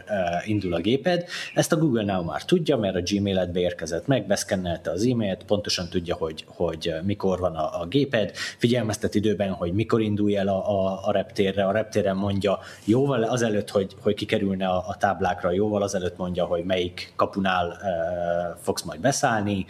[0.45, 1.25] indul a géped.
[1.53, 5.89] Ezt a Google Now már tudja, mert a Gmailetbe érkezett meg, beszkennelte az e-mailt, pontosan
[5.89, 10.69] tudja, hogy, hogy mikor van a, a géped, figyelmeztet időben, hogy mikor indulj el a,
[10.69, 15.81] a, a reptérre, a reptéren mondja jóval azelőtt, hogy, hogy kikerülne a, a táblákra, jóval
[15.81, 19.65] azelőtt mondja, hogy melyik kapunál uh, fogsz majd beszállni,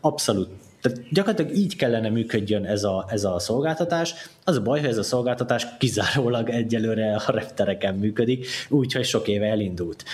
[0.00, 0.48] abszolút
[0.84, 4.14] Tehát gyakorlatilag így kellene működjön ez a, ez a szolgáltatás.
[4.44, 9.46] Az a baj, hogy ez a szolgáltatás kizárólag egyelőre a reptereken működik, úgyhogy sok éve
[9.46, 10.04] elindult.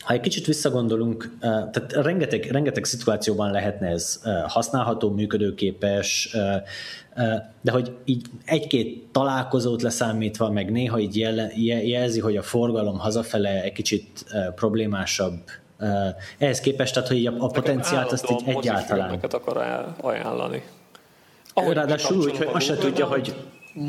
[0.00, 6.36] Ha egy kicsit visszagondolunk, tehát rengeteg, rengeteg szituációban lehetne ez használható, működőképes,
[7.60, 11.16] de hogy így egy-két találkozót leszámítva, meg néha így
[11.88, 15.38] jelzi, hogy a forgalom hazafele egy kicsit problémásabb
[16.38, 19.18] ehhez képest, tehát hogy a, a potenciált azt így egyáltalán.
[19.30, 20.62] akar ajánlani.
[21.54, 23.34] Ahogy Ráadásul úgy, hogy azt se tudja, hogy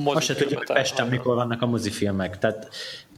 [0.04, 2.38] azt se tudja, hogy Pesten mikor vannak a mozifilmek.
[2.38, 2.70] Tehát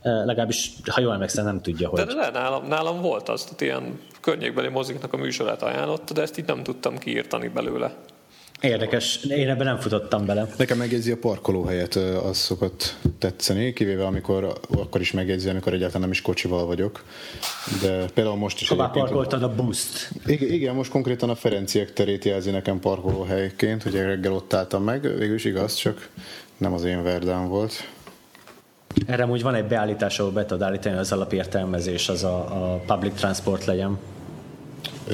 [0.01, 1.99] legalábbis, ha jól emlékszem, nem tudja, hogy...
[1.99, 6.37] De, de nálam, nálam volt az, hogy ilyen környékbeli moziknak a műsorát ajánlotta, de ezt
[6.37, 7.93] így nem tudtam kiírtani belőle.
[8.63, 10.47] Érdekes, én ebben nem futottam bele.
[10.57, 16.11] Nekem megjegyzi a parkolóhelyet, az szokott tetszeni, kivéve amikor, akkor is megjegyzi, amikor egyáltalán nem
[16.11, 17.03] is kocsival vagyok.
[17.81, 18.67] De például most is...
[18.67, 20.09] Hová parkoltad a buszt?
[20.25, 25.01] Igen, igen, most konkrétan a Ferenciek terét jelzi nekem parkolóhelyként, hogy reggel ott álltam meg,
[25.01, 26.09] végül is igaz, csak
[26.57, 27.87] nem az én verdám volt.
[29.07, 33.13] Erre úgy van egy beállítás, ahol be tudod állítani, az alapértelmezés az a, a public
[33.15, 33.97] transport legyen.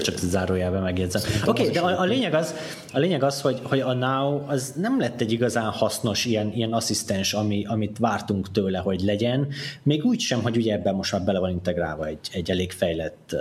[0.01, 1.21] Csak zárójelben megjegyzem.
[1.45, 2.53] Oké, okay, de a, a, lényeg az,
[2.93, 6.73] a lényeg az, hogy, hogy a Now az nem lett egy igazán hasznos ilyen, ilyen
[6.73, 9.47] asszisztens, ami, amit vártunk tőle, hogy legyen.
[9.83, 13.29] Még úgy sem, hogy ugye ebben most már bele van integrálva egy, egy elég fejlett
[13.33, 13.39] uh,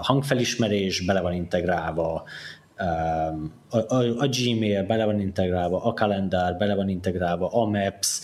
[0.00, 2.24] hangfelismerés, bele van integrálva
[3.68, 8.20] a, a, a Gmail, bele van integrálva a kalendár, bele van integrálva a Maps,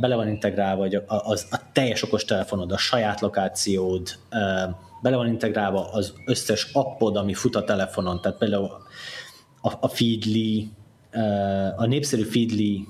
[0.00, 4.08] bele van integrálva hogy a, a, a teljes okostelefonod, a saját lokációd,
[5.02, 8.70] bele van integrálva az összes appod, ami fut a telefonon, tehát például
[9.60, 10.68] a, a Feedly,
[11.76, 12.84] a népszerű Feedly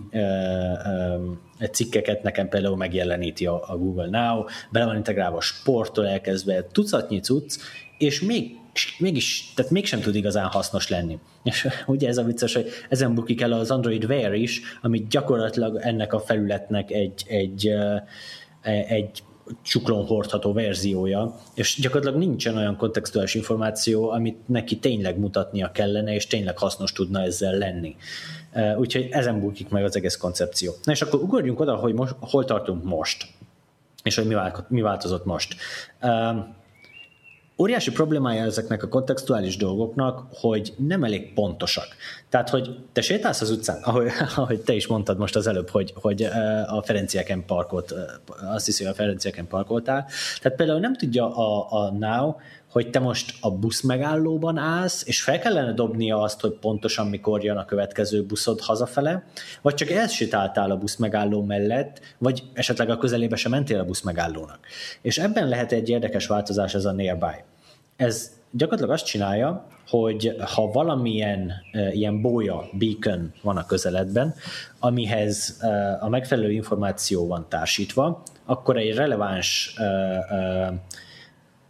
[1.73, 7.21] cikkeket nekem például megjeleníti a, a Google Now, bele van integrálva a sporttól elkezdve tucatnyi
[7.21, 7.57] cucc,
[7.99, 8.61] és még
[8.99, 11.19] mégis, tehát mégsem tud igazán hasznos lenni.
[11.43, 15.79] És ugye ez a vicces, hogy ezen bukik el az Android Wear is, ami gyakorlatilag
[15.81, 17.73] ennek a felületnek egy, egy,
[18.89, 19.23] egy
[19.63, 26.27] csuklón hordható verziója, és gyakorlatilag nincsen olyan kontextuális információ, amit neki tényleg mutatnia kellene, és
[26.27, 27.97] tényleg hasznos tudna ezzel lenni.
[28.77, 30.73] Úgyhogy ezen bukik meg az egész koncepció.
[30.85, 33.27] Na és akkor ugorjunk oda, hogy most, hol tartunk most,
[34.03, 34.37] és hogy
[34.69, 35.57] mi változott most.
[37.63, 41.87] Óriási problémája ezeknek a kontextuális dolgoknak, hogy nem elég pontosak.
[42.29, 45.93] Tehát, hogy te sétálsz az utcán, ahogy, ahogy te is mondtad most az előbb, hogy,
[45.95, 46.23] hogy
[46.67, 47.95] a Ferencieken parkolt,
[48.55, 50.07] azt hiszi, hogy a Ferencieken parkoltál.
[50.41, 52.35] Tehát például nem tudja a, a Now,
[52.71, 57.45] hogy te most a busz megállóban állsz, és fel kellene dobnia azt, hogy pontosan mikor
[57.45, 59.25] jön a következő buszod hazafele,
[59.63, 64.01] vagy csak elsétáltál a busz megálló mellett, vagy esetleg a közelébe sem mentél a busz
[64.01, 64.59] megállónak.
[65.03, 67.51] És ebben lehet egy érdekes változás ez a nearby.
[68.03, 74.35] Ez gyakorlatilag azt csinálja, hogy ha valamilyen uh, ilyen bója, beacon van a közeledben,
[74.79, 79.87] amihez uh, a megfelelő információ van társítva, akkor egy releváns uh,
[80.31, 80.75] uh,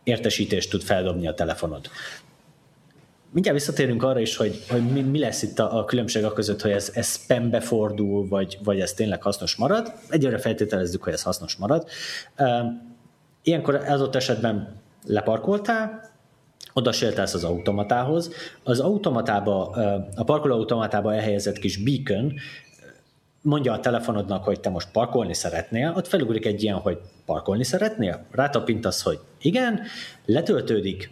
[0.02, 1.90] értesítést tud feldobni a telefonod.
[3.30, 6.62] Mindjárt visszatérünk arra is, hogy, hogy mi, mi lesz itt a, a különbség a között,
[6.62, 9.92] hogy ez, ez spambe fordul, vagy, vagy ez tényleg hasznos marad.
[10.08, 11.88] Egyre feltételezzük, hogy ez hasznos marad.
[13.42, 16.11] Ilyenkor az ott esetben leparkoltál,
[16.72, 18.30] oda sétálsz az automatához.
[18.62, 19.66] Az automatába,
[20.16, 22.34] a parkoló automatába elhelyezett kis beacon
[23.42, 28.24] mondja a telefonodnak, hogy te most parkolni szeretnél, ott felugrik egy ilyen, hogy parkolni szeretnél,
[28.30, 29.80] rátapintasz, hogy igen,
[30.26, 31.10] letöltődik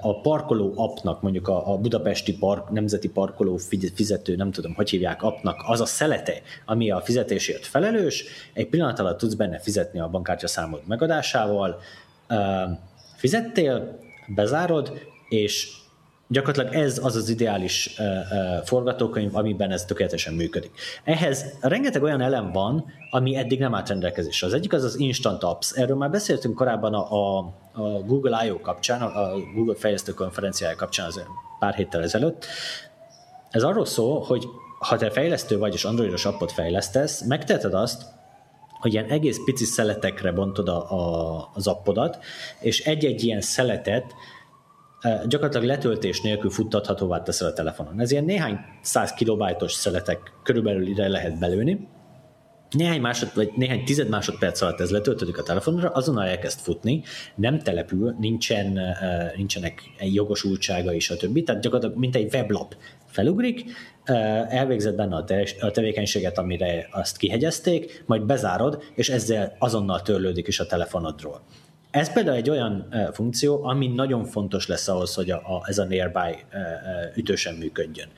[0.00, 3.56] a parkoló appnak, mondjuk a, Budapesti Park, Nemzeti Parkoló
[3.94, 6.32] fizető, nem tudom, hogy hívják appnak, az a szelete,
[6.66, 11.80] ami a fizetésért felelős, egy pillanat alatt tudsz benne fizetni a bankkártya számod megadásával,
[13.16, 13.98] fizettél,
[14.34, 14.92] bezárod,
[15.28, 15.80] és
[16.28, 20.70] gyakorlatilag ez az az ideális uh, uh, forgatókönyv, amiben ez tökéletesen működik.
[21.04, 24.46] Ehhez rengeteg olyan elem van, ami eddig nem állt rendelkezésre.
[24.46, 25.72] Az egyik az az Instant Apps.
[25.72, 27.38] Erről már beszéltünk korábban a, a,
[27.72, 28.60] a Google I.O.
[28.60, 31.22] kapcsán, a Google fejlesztő konferenciája kapcsán az
[31.58, 32.46] pár héttel ezelőtt.
[33.50, 34.44] Ez arról szól, hogy
[34.78, 38.02] ha te fejlesztő vagy és androidos appot fejlesztesz, megteheted azt,
[38.82, 42.18] hogy ilyen egész pici szeletekre bontod a, a, az appodat,
[42.60, 44.14] és egy-egy ilyen szeletet
[45.26, 48.00] gyakorlatilag letöltés nélkül futtathatóvá teszel a telefonon.
[48.00, 51.88] Ez ilyen néhány száz kilobájtos szeletek körülbelül ide lehet belőni,
[52.70, 57.02] néhány másod, vagy néhány tized másodperc alatt ez letöltődik a telefonra, azonnal elkezd futni,
[57.34, 58.78] nem települ, nincsen,
[59.36, 63.64] nincsenek jogosultsága és a többi, tehát gyakorlatilag mint egy weblap felugrik,
[64.48, 65.24] elvégzed benne
[65.60, 71.40] a tevékenységet, amire azt kihegyezték, majd bezárod, és ezzel azonnal törlődik is a telefonodról.
[71.90, 75.84] Ez például egy olyan funkció, ami nagyon fontos lesz ahhoz, hogy a, a, ez a
[75.84, 76.44] nearby
[77.16, 78.08] ütősen működjön.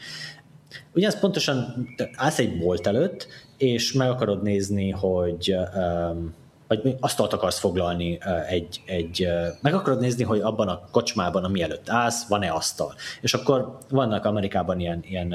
[0.95, 6.35] Ugyanezt pontosan állsz egy bolt előtt, és meg akarod nézni, hogy um,
[6.69, 9.29] vagy asztalt akarsz foglalni egy, egy,
[9.61, 12.95] meg akarod nézni, hogy abban a kocsmában, ami előtt állsz, van-e asztal.
[13.21, 15.35] És akkor vannak Amerikában ilyen, ilyen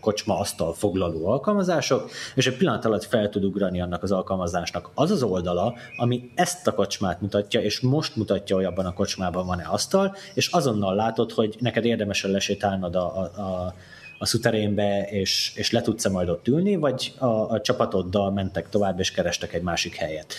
[0.00, 5.10] kocsma asztal foglaló alkalmazások, és egy pillanat alatt fel tud ugrani annak az alkalmazásnak az
[5.10, 9.66] az oldala, ami ezt a kocsmát mutatja, és most mutatja, hogy abban a kocsmában van-e
[9.68, 13.74] asztal, és azonnal látod, hogy neked érdemesen lesétálnod a, a, a
[14.22, 18.98] a szuterénbe, és, és le tudsz-e majd ott ülni, vagy a, a csapatoddal mentek tovább,
[18.98, 20.34] és kerestek egy másik helyet.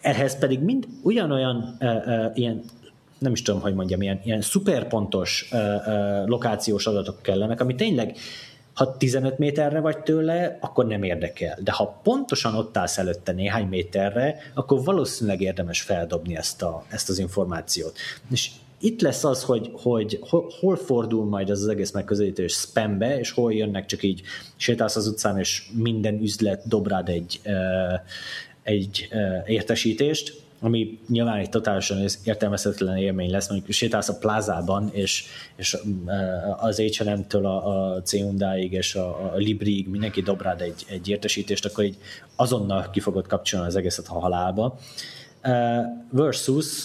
[0.00, 2.62] Ehhez pedig mind ugyanolyan uh, uh, ilyen
[3.18, 8.16] nem is tudom, hogy mondjam, ilyen, ilyen szuperpontos uh, uh, lokációs adatok kellenek, ami tényleg
[8.74, 11.58] ha 15 méterre vagy tőle, akkor nem érdekel.
[11.62, 17.08] De ha pontosan ott állsz előtte néhány méterre, akkor valószínűleg érdemes feldobni ezt, a, ezt
[17.08, 17.98] az információt.
[18.30, 18.50] És
[18.84, 20.20] itt lesz az, hogy, hogy
[20.60, 24.22] hol fordul majd az, az egész megközelítés spambe, és hol jönnek csak így
[24.56, 27.40] sétálsz az utcán, és minden üzlet dob rád egy,
[28.62, 29.08] egy
[29.46, 35.24] értesítést, ami nyilván egy totálisan értelmezhetetlen élmény lesz, mondjuk sétálsz a plázában, és,
[35.56, 35.76] és
[36.56, 41.64] az H&M-től a, a Cundáig és a, a Libriig mindenki dob rád egy, egy értesítést,
[41.64, 41.96] akkor így
[42.36, 44.78] azonnal ki fogod kapcsolni az egészet a halálba.
[46.10, 46.84] Versus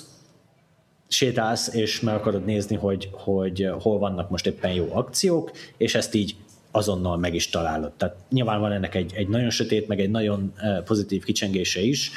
[1.10, 6.14] sétálsz, és meg akarod nézni, hogy, hogy hol vannak most éppen jó akciók, és ezt
[6.14, 6.36] így
[6.72, 7.92] azonnal meg is találod.
[7.92, 12.12] Tehát nyilván van ennek egy, egy nagyon sötét, meg egy nagyon eh, pozitív kicsengése is.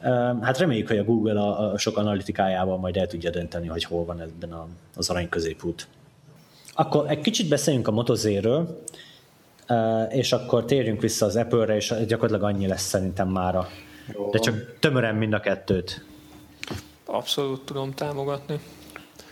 [0.00, 3.84] Eh, hát reméljük, hogy a Google a, a sok analitikájával majd el tudja dönteni, hogy
[3.84, 5.88] hol van ebben a, az arany középút.
[6.74, 8.82] Akkor egy kicsit beszéljünk a motozéről,
[9.66, 13.68] eh, és akkor térjünk vissza az Apple-re, és gyakorlatilag annyi lesz szerintem mára.
[14.30, 16.04] De csak tömören mind a kettőt.
[17.06, 18.60] Abszolút tudom támogatni.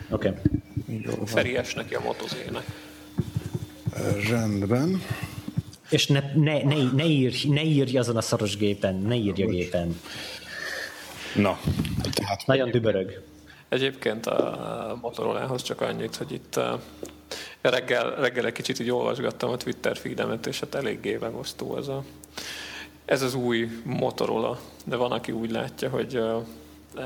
[0.09, 0.27] Oké.
[0.27, 1.25] Okay.
[1.25, 2.63] Feries neki a motozének.
[4.29, 5.01] Rendben.
[5.89, 9.47] És ne, ne, ne, ne, írj, ne írj azon a szaros gépen, ne írj a
[9.47, 9.99] gépen.
[11.35, 11.59] Na,
[12.13, 12.45] tehát...
[12.45, 13.21] Nagyon dübörög.
[13.69, 16.59] Egyébként a Motorolához csak annyit, hogy itt
[17.61, 22.03] reggel, reggel egy kicsit így olvasgattam a Twitter feedemet, és hát eléggé megosztó ez, a,
[23.05, 24.59] ez az új Motorola.
[24.85, 26.21] De van, aki úgy látja, hogy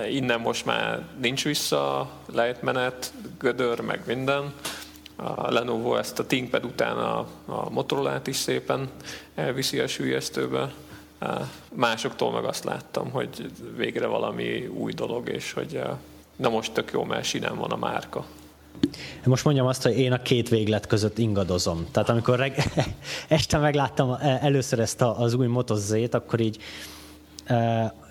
[0.09, 4.53] innen most már nincs vissza lejtmenet, gödör, meg minden.
[5.15, 8.89] A Lenovo ezt a ThinkPad után a, a motorola is szépen
[9.35, 10.73] elviszi a sülyeztőbe.
[11.73, 15.81] Másoktól meg azt láttam, hogy végre valami új dolog, és hogy
[16.35, 18.25] na most tök jó, mert sinem van a márka.
[19.25, 21.87] Most mondjam azt, hogy én a két véglet között ingadozom.
[21.91, 22.73] Tehát amikor reg-
[23.27, 26.57] este megláttam először ezt az új Moto Z-t, akkor így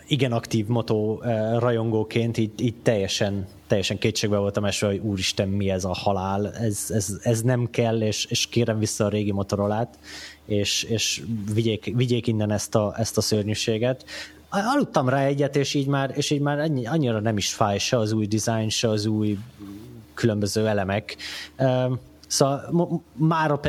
[0.08, 5.70] igen aktív motó eh, rajongóként így, így teljesen, teljesen kétségbe voltam esve, hogy úristen, mi
[5.70, 9.98] ez a halál, ez, ez, ez nem kell, és, és kérem vissza a régi motorolát,
[10.46, 11.22] és, és
[11.54, 14.04] vigyék, vigyék innen ezt a, ezt a szörnyűséget.
[14.48, 17.98] Aludtam rá egyet, és így már, és így már annyi, annyira nem is fáj se
[17.98, 19.38] az új design, se az új
[20.14, 21.16] különböző elemek.
[22.28, 23.60] Szóval már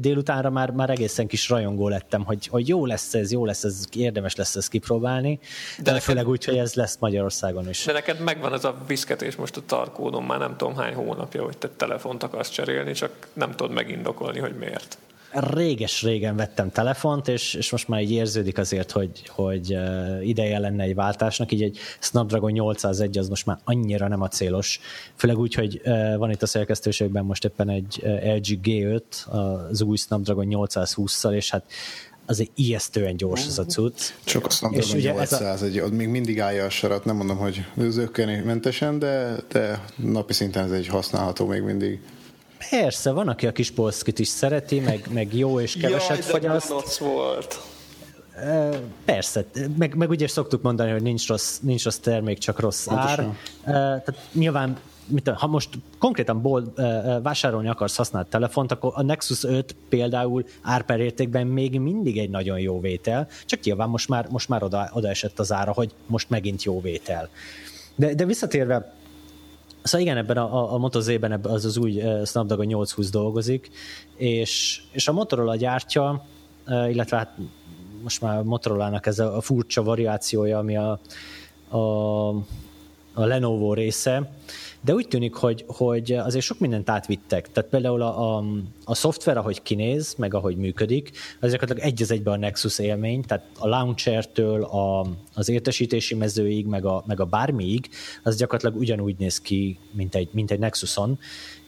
[0.00, 3.84] délutánra már, már egészen kis rajongó lettem, hogy, hogy jó lesz ez, jó lesz ez,
[3.92, 5.38] érdemes lesz ezt kipróbálni,
[5.76, 7.84] de, de neked, főleg úgy, hogy ez lesz Magyarországon is.
[7.84, 11.58] De neked megvan ez a viszketés most a tarkódon, már nem tudom hány hónapja, hogy
[11.58, 14.98] te telefont akarsz cserélni, csak nem tudod megindokolni, hogy miért
[15.32, 19.78] réges-régen vettem telefont, és, és most már így érződik azért, hogy, hogy
[20.22, 24.80] ideje lenne egy váltásnak, így egy Snapdragon 801 az most már annyira nem a célos,
[25.14, 25.80] főleg úgy, hogy
[26.16, 29.02] van itt a szerkesztőségben most éppen egy LG G5
[29.70, 31.64] az új Snapdragon 820-szal, és hát
[32.26, 34.00] azért ijesztően gyors ez a cucc.
[34.24, 35.84] Csak a Snapdragon 801, a...
[35.84, 37.64] ott még mindig állja a sarat, nem mondom, hogy
[38.44, 42.00] mentesen, de, de napi szinten ez egy használható még mindig.
[42.70, 46.98] Persze, van, aki a kis polszkit is szereti, meg, meg jó és keveset Jaj, fogyaszt.
[46.98, 47.60] volt.
[49.04, 49.44] Persze,
[49.78, 53.26] meg, meg ugye szoktuk mondani, hogy nincs rossz, nincs rossz termék, csak rossz ár.
[53.64, 55.68] Tehát nyilván mit, ha most
[55.98, 56.80] konkrétan bolt,
[57.22, 62.80] vásárolni akarsz használt telefont, akkor a Nexus 5 például árperértékben még mindig egy nagyon jó
[62.80, 66.62] vétel, csak nyilván most már, most már oda, oda esett az ára, hogy most megint
[66.62, 67.28] jó vétel.
[67.94, 68.92] De, de visszatérve
[69.82, 73.70] Szóval igen, ebben a, a Moto Z-ben az az új Snapdragon 820 dolgozik,
[74.16, 76.24] és, és a Motorola gyártja,
[76.66, 77.36] illetve hát
[78.02, 81.00] most már Motorola-nak ez a furcsa variációja, ami a,
[81.76, 82.34] a
[83.14, 84.30] a Lenovo része,
[84.84, 87.52] de úgy tűnik, hogy, hogy azért sok mindent átvittek.
[87.52, 88.44] Tehát például a, a,
[88.84, 91.10] a szoftver, ahogy kinéz, meg ahogy működik,
[91.40, 96.66] az gyakorlatilag egy az egyben a Nexus élmény, tehát a launchertől a, az értesítési mezőig,
[96.66, 97.88] meg a, meg a bármiig,
[98.22, 101.18] az gyakorlatilag ugyanúgy néz ki, mint egy, mint egy Nexuson,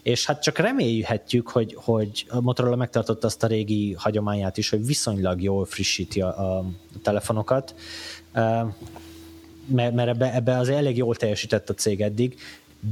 [0.03, 4.87] és hát csak remélhetjük, hogy, hogy a Motorola megtartotta azt a régi hagyományát is, hogy
[4.87, 6.65] viszonylag jól frissíti a, a
[7.03, 7.75] telefonokat,
[9.67, 12.37] mert, mert ebbe, ebbe azért elég jól teljesített a cég eddig,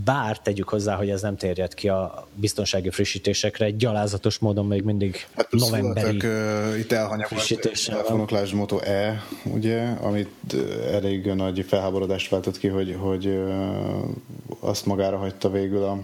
[0.05, 4.83] bár tegyük hozzá, hogy ez nem terjed ki a biztonsági frissítésekre, egy gyalázatos módon még
[4.83, 6.31] mindig hát novemberi voltak,
[6.73, 10.57] uh, itt elhanyagolt telefonok, lásd Moto E, ugye, amit
[10.93, 14.09] elég nagy felháborodást váltott ki, hogy, hogy uh,
[14.61, 16.01] azt magára hagyta végül a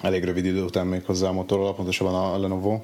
[0.00, 2.80] elég rövid idő után még hozzá a Motorola, pontosabban a Lenovo.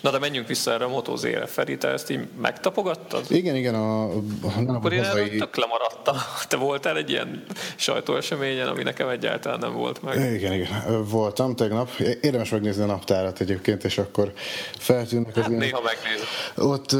[0.00, 1.46] Na de menjünk vissza erre a Moto Z-re.
[1.46, 3.24] Feri, te ezt így megtapogattad?
[3.28, 3.74] Igen, igen.
[3.74, 4.20] A, a
[4.66, 5.36] Akkor én hazai...
[5.36, 6.16] tök lemaradtam.
[6.48, 7.44] Te voltál egy ilyen
[7.76, 10.32] sajtóeseményen, ami nekem egyáltalán nem volt meg.
[10.32, 11.04] Igen, igen.
[11.08, 11.90] Voltam tegnap.
[12.20, 14.32] Érdemes megnézni a naptárat egyébként, és akkor
[14.78, 15.80] feltűnnek hát az néha ilyen...
[15.82, 16.70] megnézem.
[16.70, 16.96] Ott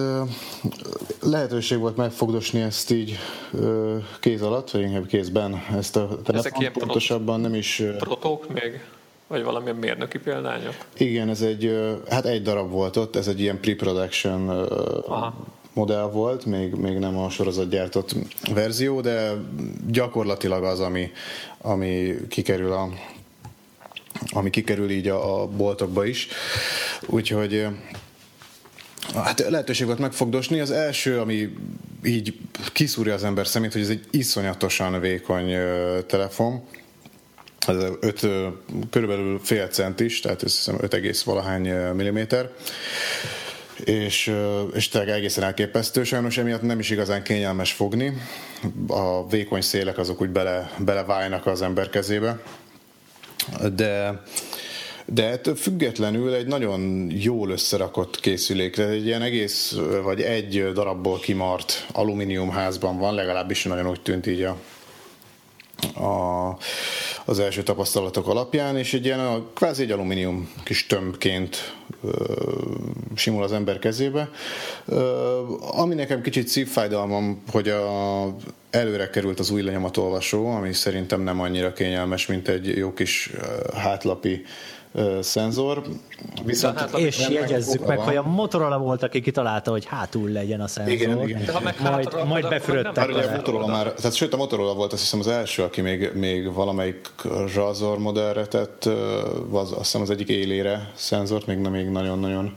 [1.23, 3.19] lehetőség volt megfogdosni ezt így
[3.53, 6.71] uh, kéz alatt, vagy inkább kézben ezt a telefont.
[6.71, 7.83] Pontosabban nem is...
[7.99, 8.81] Protók még?
[9.27, 10.75] Vagy valamilyen mérnöki példányok?
[10.97, 15.47] Igen, ez egy, hát egy darab volt ott, ez egy ilyen pre-production Aha.
[15.73, 18.15] modell volt, még, még nem a sorozatgyártott
[18.55, 19.33] verzió, de
[19.89, 21.11] gyakorlatilag az, ami,
[21.59, 22.89] ami kikerül a
[24.31, 26.29] ami kikerül így a, a boltokba is.
[27.07, 27.67] Úgyhogy
[29.15, 30.61] Hát lehetőség volt megfogdosni.
[30.61, 31.57] Az első, ami
[32.05, 32.39] így
[32.73, 35.55] kiszúrja az ember szemét, hogy ez egy iszonyatosan vékony
[36.07, 36.63] telefon,
[37.69, 38.27] ez 5,
[38.91, 42.51] körülbelül fél centis, tehát ez hiszem 5, valahány milliméter
[43.85, 44.35] és,
[44.75, 46.05] és tényleg egészen elképesztő.
[46.05, 48.13] Sajnos emiatt nem is igazán kényelmes fogni.
[48.89, 52.39] A vékony szélek azok úgy bele, beleválnak az ember kezébe.
[53.75, 54.23] De
[55.09, 58.79] de ettől függetlenül egy nagyon jól összerakott készülék.
[58.79, 64.57] Egy ilyen egész, vagy egy darabból kimart alumíniumházban van, legalábbis nagyon úgy tűnt így a,
[66.05, 66.57] a,
[67.29, 71.75] az első tapasztalatok alapján, és egy ilyen a, kvázi egy alumínium kis tömbként
[72.05, 72.11] ö,
[73.15, 74.31] simul az ember kezébe.
[74.85, 78.25] Ö, ami nekem kicsit szívfájdalmam, hogy a,
[78.71, 83.31] előre került az új lenyomatolvasó, ami szerintem nem annyira kényelmes, mint egy jó kis
[83.75, 84.45] hátlapi
[85.21, 85.83] szenzor.
[86.45, 88.07] Viszont hát, és jegyezzük meg, van.
[88.07, 90.93] hogy a Motorola volt, aki kitalálta, hogy hátul legyen a szenzor.
[90.93, 91.45] Igen, igen.
[91.45, 93.09] De ha meg majd, majd befürödtek.
[93.09, 96.11] Ugye a Motorola már, tehát sőt a Motorola volt azt hiszem az első, aki még,
[96.15, 97.11] még valamelyik
[97.55, 98.85] Razor modellre tett,
[99.53, 102.57] az, azt hiszem az egyik élére szenzort, még, még nagyon-nagyon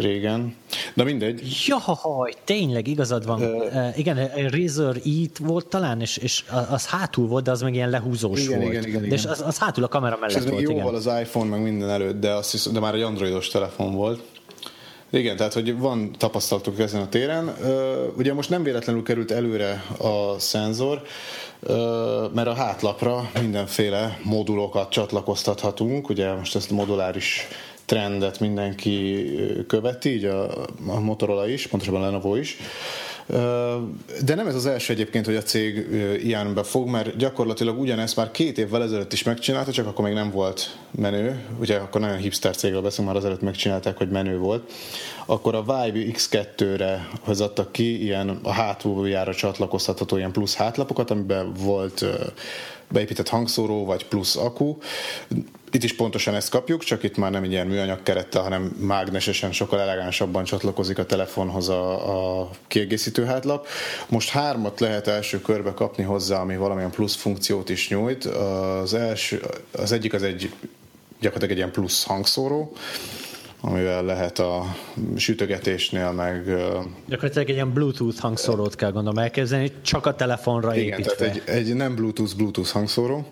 [0.00, 0.54] régen.
[0.94, 1.56] De mindegy.
[1.66, 3.42] Jahaj, tényleg igazad van.
[3.42, 7.90] Uh, igen, Razer Eat volt talán, és, és az hátul volt, de az meg ilyen
[7.90, 8.72] lehúzós igen, volt.
[8.72, 9.18] Igen, igen, igen.
[9.18, 10.62] És az, az hátul a kamera mellett és ez volt.
[10.62, 14.20] jóval az iPhone, meg minden előtt, de, azt hiszem, de már egy androidos telefon volt.
[15.12, 17.54] Igen, tehát hogy van tapasztalatuk ezen a téren.
[18.16, 21.02] Ugye most nem véletlenül került előre a szenzor,
[22.34, 26.08] mert a hátlapra mindenféle modulokat csatlakoztathatunk.
[26.08, 27.48] Ugye most ezt a moduláris
[27.90, 29.26] trendet mindenki
[29.66, 32.56] követi, így a, a Motorola is, pontosabban a Lenovo is.
[34.24, 35.86] De nem ez az első egyébként, hogy a cég
[36.22, 40.30] ilyenbe fog, mert gyakorlatilag ugyanezt már két évvel ezelőtt is megcsinálta, csak akkor még nem
[40.30, 41.40] volt menő.
[41.60, 44.72] Ugye akkor nagyon hipster cégről beszélünk, már azelőtt megcsinálták, hogy menő volt.
[45.26, 52.04] Akkor a Vive X2-re hozattak ki ilyen a hátuljára csatlakoztatható ilyen plusz hátlapokat, amiben volt
[52.90, 54.76] beépített hangszóró, vagy plusz akku.
[55.72, 59.52] Itt is pontosan ezt kapjuk, csak itt már nem egy ilyen műanyag kerettel, hanem mágnesesen
[59.52, 63.66] sokkal elegánsabban csatlakozik a telefonhoz a, a kiegészítő hátlap.
[64.08, 68.24] Most hármat lehet első körbe kapni hozzá, ami valamilyen plusz funkciót is nyújt.
[68.24, 70.52] Az, első, az egyik az egy
[71.20, 72.72] gyakorlatilag egy ilyen plusz hangszóró,
[73.60, 74.76] amivel lehet a
[75.16, 76.44] sütögetésnél meg...
[77.06, 81.14] Gyakorlatilag egy ilyen Bluetooth hangszórót kell gondolom elképzelni, csak a telefonra igen, építve.
[81.14, 83.26] Tehát egy, egy nem Bluetooth, Bluetooth hangszóró,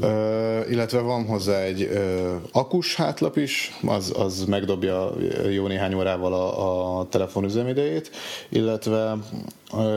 [0.00, 5.12] uh, illetve van hozzá egy uh, akus hátlap is, az, az megdobja
[5.50, 8.10] jó néhány órával a, a telefon üzemidejét,
[8.48, 9.16] illetve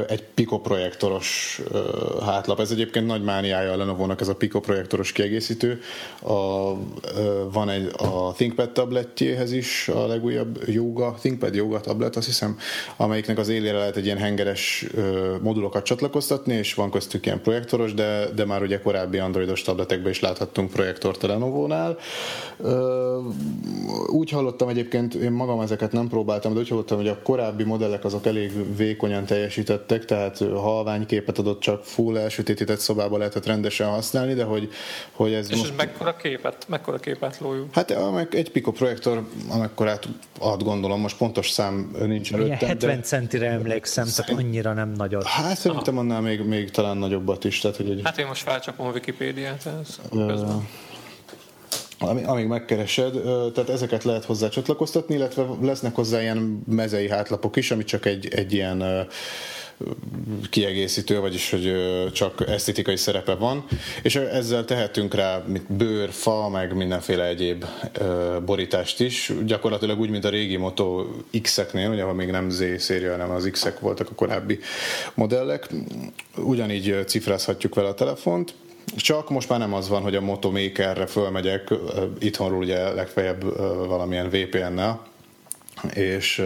[0.07, 1.61] egy Pico projektoros
[2.21, 2.59] hátlap.
[2.59, 5.81] Ez egyébként nagy mániája a Lenovo-nak, ez a Pico projektoros kiegészítő.
[6.21, 6.73] A,
[7.51, 12.57] van egy a ThinkPad tabletjéhez is a legújabb Yoga, ThinkPad Yoga tablet, azt hiszem,
[12.97, 14.85] amelyiknek az élére lehet egy ilyen hengeres
[15.41, 20.11] modulokat csatlakoztatni, és van köztük ilyen projektoros, de, de már ugye korábbi androidos tablet tabletekben
[20.11, 21.97] is láthattunk projektort a Lenovo-nál.
[24.07, 28.05] Úgy hallottam egyébként, én magam ezeket nem próbáltam, de úgy hallottam, hogy a korábbi modellek
[28.05, 29.25] azok elég vékonyan
[29.69, 34.69] teljesítettek, tehát halvány képet adott, csak full elsötétített szobába lehetett rendesen használni, de hogy,
[35.11, 35.51] hogy ez...
[35.51, 35.77] És most...
[35.77, 37.73] mekkora képet, mekkora képet lójuk?
[37.73, 37.95] Hát
[38.31, 40.07] egy Pico projektor, amekkorát
[40.39, 42.57] ad gondolom, most pontos szám nincs előttem.
[42.57, 43.01] Ilyen 70 de...
[43.01, 44.25] centire emlékszem, szerint...
[44.25, 45.23] tehát annyira nem nagyot.
[45.23, 47.59] Hát szerintem annál még, még talán nagyobbat is.
[47.59, 48.01] Tehát, hogy egy...
[48.03, 49.65] Hát én most felcsapom a Wikipédiát.
[49.65, 49.99] Ez
[51.99, 53.11] amíg megkeresed,
[53.53, 58.27] tehát ezeket lehet hozzá csatlakoztatni, illetve lesznek hozzá ilyen mezei hátlapok is, ami csak egy,
[58.27, 59.07] egy ilyen
[60.49, 61.73] kiegészítő, vagyis hogy
[62.11, 63.65] csak esztétikai szerepe van,
[64.01, 67.65] és ezzel tehetünk rá mint bőr, fa, meg mindenféle egyéb
[68.45, 71.05] borítást is, gyakorlatilag úgy, mint a régi Moto
[71.41, 74.59] X-eknél, ugye, ha még nem Z széria, hanem az X-ek voltak a korábbi
[75.13, 75.69] modellek,
[76.37, 78.53] ugyanígy cifrázhatjuk vele a telefont,
[78.95, 81.73] csak most már nem az van, hogy a Moto Makerre fölmegyek,
[82.19, 83.57] itthonról ugye legfeljebb
[83.87, 85.07] valamilyen VPN-nel,
[85.93, 86.41] és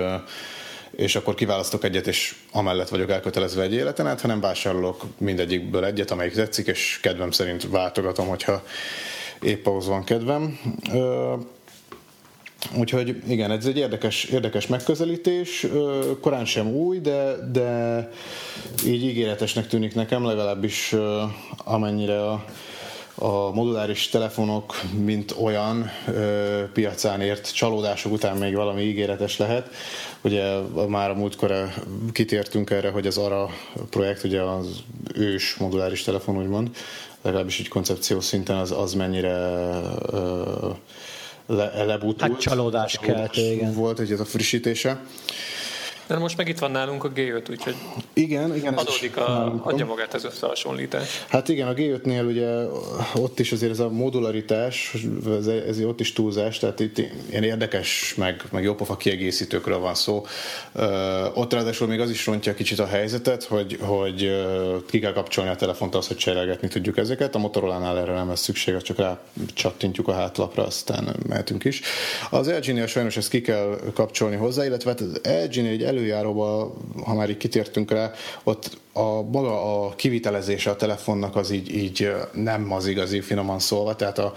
[0.95, 6.11] és akkor kiválasztok egyet, és amellett vagyok elkötelezve egy életen át, hanem vásárolok mindegyikből egyet,
[6.11, 8.63] amelyik tetszik, és kedvem szerint váltogatom, hogyha
[9.41, 10.59] épp ahhoz van kedvem.
[12.77, 15.67] Úgyhogy igen, ez egy érdekes, érdekes megközelítés,
[16.21, 18.09] korán sem új, de, de
[18.85, 20.95] így ígéretesnek tűnik nekem, legalábbis
[21.57, 22.45] amennyire a,
[23.15, 29.69] a moduláris telefonok, mint olyan ö, piacán ért csalódások után még valami ígéretes lehet.
[30.23, 31.73] Ugye már a múltkor
[32.11, 33.49] kitértünk erre, hogy az ARA
[33.89, 36.69] projekt, ugye az ős moduláris telefon, úgymond,
[37.21, 39.35] legalábbis így koncepció szinten az, az mennyire
[40.11, 40.69] ö,
[41.45, 42.31] le, lebutult.
[42.31, 43.73] Hát csalódás kelt, igen.
[43.73, 45.03] Volt egy ez a frissítése.
[46.07, 47.75] De most meg itt van nálunk a G5, úgyhogy
[48.13, 51.25] igen, igen, adódik a, adja magát ez összehasonlítás.
[51.29, 52.47] Hát igen, a G5-nél ugye
[53.15, 54.93] ott is azért ez a modularitás,
[55.37, 56.97] ez, ez ott is túlzás, tehát itt
[57.29, 60.25] ilyen érdekes, meg, meg jópofa kiegészítőkről van szó.
[60.73, 64.45] Uh, ott ráadásul még az is rontja kicsit a helyzetet, hogy, hogy
[64.87, 67.35] ki kell kapcsolni a telefont az, hogy cserélgetni tudjuk ezeket.
[67.35, 69.19] A Motorola-nál erre nem lesz szükség, csak rá
[69.53, 71.81] csattintjuk a hátlapra, aztán mehetünk is.
[72.29, 76.73] Az LG-nél sajnos ezt ki kell kapcsolni hozzá, illetve hát az LG-nél egy előjáróba,
[77.03, 78.11] ha már így kitértünk rá,
[78.43, 83.95] ott a maga a kivitelezése a telefonnak az így, így nem az igazi, finoman szólva,
[83.95, 84.33] tehát a,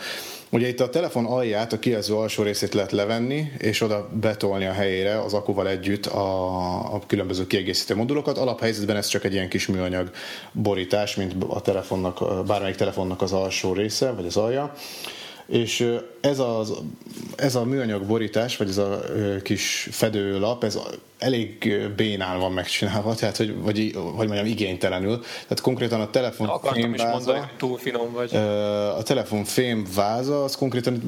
[0.50, 4.72] Ugye itt a telefon alját, a kijelző alsó részét lehet levenni, és oda betolni a
[4.72, 8.38] helyére az akuval együtt a, a különböző kiegészítő modulokat.
[8.38, 10.10] Alaphelyzetben ez csak egy ilyen kis műanyag
[10.52, 14.74] borítás, mint a telefonnak, bármelyik telefonnak az alsó része, vagy az alja
[15.46, 15.88] és
[16.20, 16.72] ez, az,
[17.36, 19.00] ez a műanyag borítás, vagy ez a
[19.42, 20.78] kis fedőlap, ez
[21.18, 25.20] elég bénán van megcsinálva, tehát hogy, vagy, hogy mondjam, igénytelenül.
[25.20, 28.34] Tehát konkrétan a telefon Akartam is mondani, túl finom vagy.
[28.96, 31.00] A telefon fém váza, az konkrétan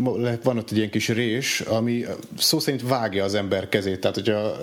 [0.42, 2.04] van ott egy ilyen kis rés, ami
[2.38, 4.00] szó szerint vágja az ember kezét.
[4.00, 4.56] Tehát, hogyha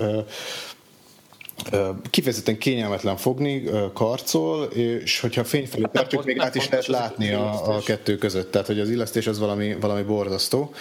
[2.10, 7.76] kifejezetten kényelmetlen fogni, karcol, és hogyha fény felé tartjuk, még át is lehet látni a,
[7.76, 8.52] a kettő között.
[8.52, 10.74] Tehát, hogy az illesztés az valami, valami borzasztó.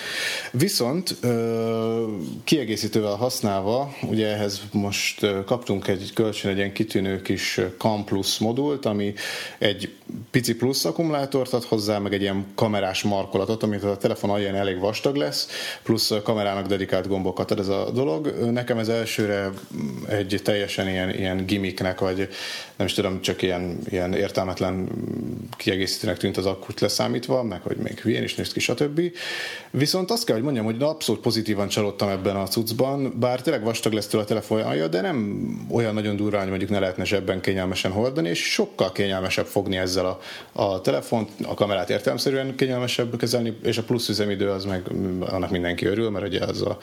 [0.51, 1.17] Viszont
[2.45, 8.87] kiegészítővel használva, ugye ehhez most kaptunk egy kölcsön egy ilyen kitűnő kis Cam Plus modult,
[8.87, 9.15] ami
[9.59, 9.93] egy
[10.31, 14.79] pici plusz akkumulátort ad hozzá, meg egy ilyen kamerás markolatot, amit a telefon alján elég
[14.79, 15.49] vastag lesz,
[15.83, 18.35] plusz kamerának dedikált gombokat ad ez a dolog.
[18.53, 19.51] Nekem ez elsőre
[20.09, 22.29] egy teljesen ilyen, ilyen gimmicknek, vagy
[22.77, 24.89] nem is tudom, csak ilyen, ilyen értelmetlen
[25.57, 29.01] kiegészítőnek tűnt az akkut leszámítva, meg hogy még hülyén is néz ki, stb.
[29.71, 33.93] Viszont azt kell, hogy mondjam, hogy abszolút pozitívan csalódtam ebben a cuccban, bár tényleg vastag
[33.93, 37.93] lesz tőle a telefonja, de nem olyan nagyon durva, hogy mondjuk ne lehetne zsebben kényelmesen
[37.93, 40.21] hordani, és sokkal kényelmesebb fogni ezzel a,
[40.63, 44.83] a telefont, a kamerát értelmszerűen kényelmesebb kezelni, és a plusz üzemidő az meg
[45.21, 46.79] annak mindenki örül, mert ugye az a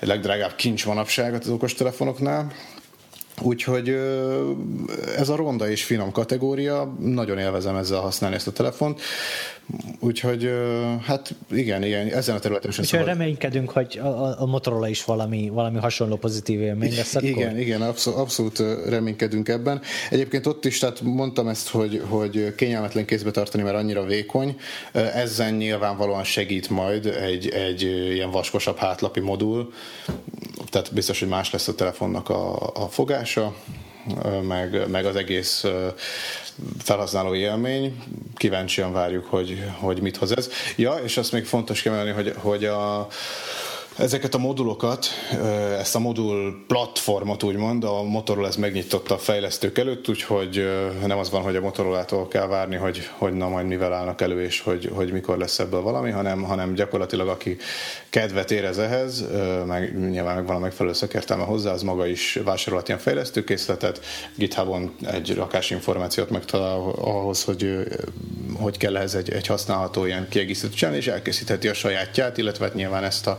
[0.00, 2.52] legdrágább kincs manapság az okos telefonoknál,
[3.42, 3.88] Úgyhogy
[5.16, 9.00] ez a ronda és finom kategória, nagyon élvezem ezzel használni ezt a telefont.
[10.00, 10.50] Úgyhogy
[11.02, 13.06] hát igen, igen, ezen a területen sem szabad.
[13.06, 17.28] reménykedünk, hogy a, a Motorola is valami, valami hasonló pozitív élmény lesz akkor?
[17.28, 19.80] Igen, igen, abszolút, abszolút reménykedünk ebben.
[20.10, 24.56] Egyébként ott is, tehát mondtam ezt, hogy, hogy kényelmetlen kézbe tartani, mert annyira vékony.
[24.92, 27.82] Ezzel nyilvánvalóan segít majd egy, egy
[28.12, 29.72] ilyen vaskosabb hátlapi modul,
[30.76, 33.54] tehát biztos, hogy más lesz a telefonnak a, a fogása,
[34.42, 35.64] meg, meg az egész
[36.78, 38.02] felhasználó élmény.
[38.34, 40.50] Kíváncsian várjuk, hogy, hogy mit hoz ez.
[40.76, 43.08] Ja, és azt még fontos kiemelni, hogy, hogy a
[43.98, 45.06] Ezeket a modulokat,
[45.78, 50.68] ezt a modul platformot úgymond, a Motorola ez megnyitotta a fejlesztők előtt, úgyhogy
[51.06, 54.42] nem az van, hogy a Motorola-tól kell várni, hogy, hogy na majd mivel állnak elő,
[54.42, 57.56] és hogy, hogy mikor lesz ebből valami, hanem, hanem gyakorlatilag aki
[58.10, 59.24] kedvet érez ehhez,
[59.66, 64.00] meg nyilván meg van a megfelelő szakértelme hozzá, az maga is vásárolhat ilyen fejlesztőkészletet,
[64.34, 67.86] GitHubon egy rakás információt megtalál ahhoz, hogy
[68.60, 72.74] hogy kell ehhez egy, egy használható ilyen kiegészítő csinálni, és elkészítheti a sajátját, illetve hát
[72.74, 73.38] nyilván ezt a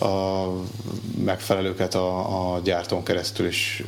[0.00, 0.46] a
[1.24, 3.82] megfelelőket a, a gyártón keresztül is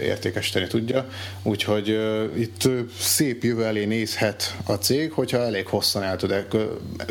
[0.00, 1.08] értékesíteni tudja.
[1.42, 1.98] Úgyhogy
[2.36, 2.68] itt
[2.98, 6.46] szép jövő elé nézhet a cég, hogyha elég hosszan el tud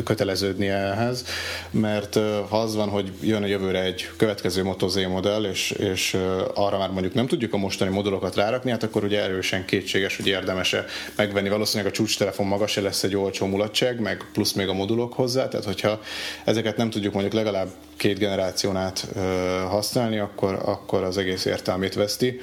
[0.04, 1.24] köteleződni ehhez,
[1.70, 2.14] mert
[2.48, 6.16] ha az van, hogy jön a jövőre egy következő Moto Z modell, és, és
[6.54, 10.26] arra már mondjuk nem tudjuk a mostani modulokat rárakni, hát akkor ugye erősen kétséges, hogy
[10.26, 10.84] érdemes-e
[11.16, 11.48] megvenni.
[11.48, 15.48] Valószínűleg a csúcstelefon maga se lesz egy olcsó mulatság, meg plusz még a modulok hozzá,
[15.48, 16.00] tehát hogyha
[16.44, 19.06] ezeket nem tudjuk mondjuk legalább két generáción át
[19.68, 22.40] használni, akkor, akkor az egész értelmét veszti.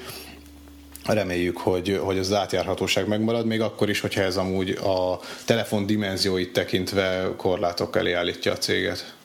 [1.05, 6.53] Reméljük, hogy, hogy az átjárhatóság megmarad, még akkor is, hogyha ez amúgy a telefon dimenzióit
[6.53, 9.15] tekintve korlátok elé állítja a céget.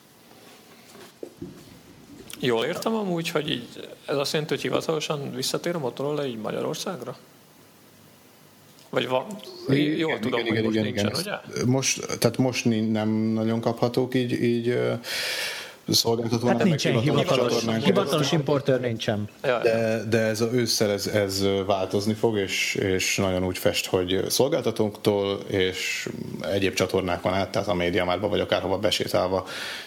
[2.39, 7.17] Jól értem amúgy, hogy így, ez azt jelenti, hogy hivatalosan visszatér a Motorola így Magyarországra?
[8.89, 9.25] Vagy van?
[9.67, 11.39] Igen, Jól igen, tudom, igen, hogy igen, most igen, nincsen, igen.
[11.53, 11.65] ugye?
[11.71, 14.79] Most, tehát most nem nagyon kaphatók így, így
[15.87, 16.47] szolgáltató.
[16.47, 19.29] Hát nincsen hivatalos, hivatalos importőr nincsen.
[19.41, 24.25] De, de ez a ősszel ez, ez változni fog, és, és nagyon úgy fest, hogy
[24.29, 26.09] szolgáltatónktól és
[26.41, 29.45] egyéb csatornákon át, tehát a médiamárba vagy akárhova besétálva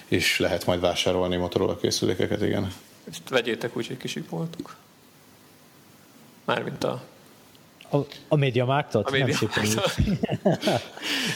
[0.08, 2.72] is lehet majd vásárolni Motorola készülékeket, igen.
[3.10, 4.76] Ezt vegyétek úgy, hogy kisipoltuk.
[6.44, 7.02] Mármint a
[7.90, 7.96] a,
[8.28, 9.08] a média mártot?
[9.08, 9.36] A média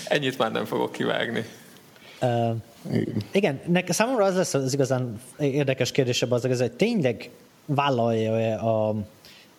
[0.05, 1.45] Ennyit már nem fogok kivágni.
[2.23, 2.57] Uh,
[3.33, 7.31] igen, nek, számomra az lesz az igazán érdekes kérdésebb az, hogy tényleg
[7.66, 8.95] vállalja a,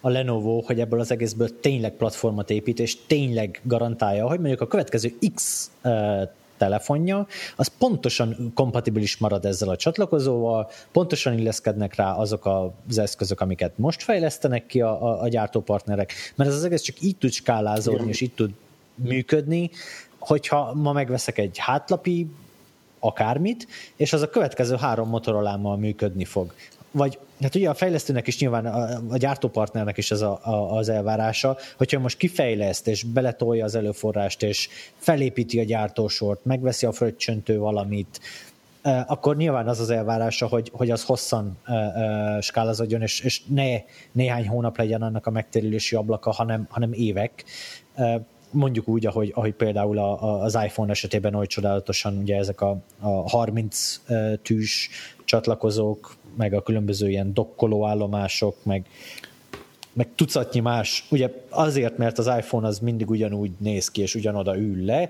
[0.02, 4.68] a Lenovo, hogy ebből az egészből tényleg platformot épít, és tényleg garantálja, hogy mondjuk a
[4.68, 6.22] következő X uh,
[6.58, 12.46] telefonja, az pontosan kompatibilis marad ezzel a csatlakozóval, pontosan illeszkednek rá azok
[12.88, 17.02] az eszközök, amiket most fejlesztenek ki a, a, a gyártópartnerek, mert ez az egész csak
[17.02, 18.52] így tud skálázódni, és így tud
[18.96, 19.70] működni,
[20.20, 22.28] hogyha ma megveszek egy hátlapi
[23.02, 26.54] akármit, és az a következő három motorolámmal működni fog.
[26.92, 30.90] Vagy hát ugye a fejlesztőnek is nyilván, a, a gyártópartnernek is ez a, a, az
[30.90, 37.60] elvárása, hogyha most kifejleszt, és beletolja az előforrást, és felépíti a gyártósort, megveszi a fröccsöntő
[37.60, 38.20] valamit,
[39.08, 43.66] akkor nyilván az az elvárása, hogy, hogy az hosszan uh, uh, skálazodjon, és, és ne
[44.12, 47.44] néhány hónap legyen annak a megtérülési ablaka, hanem, hanem évek.
[47.96, 48.22] Uh,
[48.52, 52.78] mondjuk úgy, ahogy, ahogy például a, a, az iPhone esetében oly csodálatosan ugye ezek a,
[53.00, 54.02] a 30
[54.42, 54.90] tűs
[55.26, 58.86] csatlakozók, meg a különböző ilyen dokkoló állomások, meg,
[59.94, 64.58] meg tucatnyi más, ugye azért, mert az iPhone az mindig ugyanúgy néz ki, és ugyanoda
[64.58, 65.10] ül le,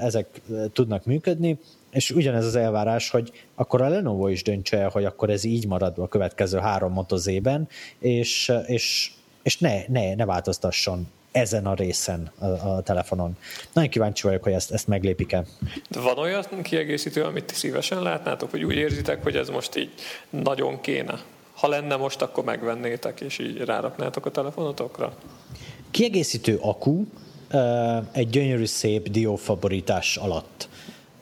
[0.00, 0.40] ezek
[0.72, 1.58] tudnak működni,
[1.90, 5.66] és ugyanez az elvárás, hogy akkor a Lenovo is döntse el, hogy akkor ez így
[5.66, 7.68] marad a következő három motozében,
[7.98, 9.12] és, és,
[9.42, 13.36] és ne, ne, ne változtasson ezen a részen a, a telefonon.
[13.72, 15.44] Nagyon kíváncsi vagyok, hogy ezt, ezt meglépik-e.
[15.90, 19.90] De van olyan kiegészítő, amit ti szívesen látnátok, hogy úgy érzitek, hogy ez most így
[20.30, 21.20] nagyon kéne?
[21.54, 25.12] Ha lenne most, akkor megvennétek, és így ráraknátok a telefonotokra?
[25.90, 27.04] Kiegészítő akku
[28.12, 30.68] egy gyönyörű szép diófaborítás alatt.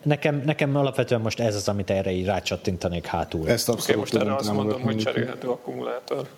[0.02, 3.48] Nekem, nekem alapvetően most ez az, amit erre így rácsattintanék hátul.
[3.48, 6.28] Ezt abszolút okay, most erre azt mondom, hogy cserélhető akkumulátor.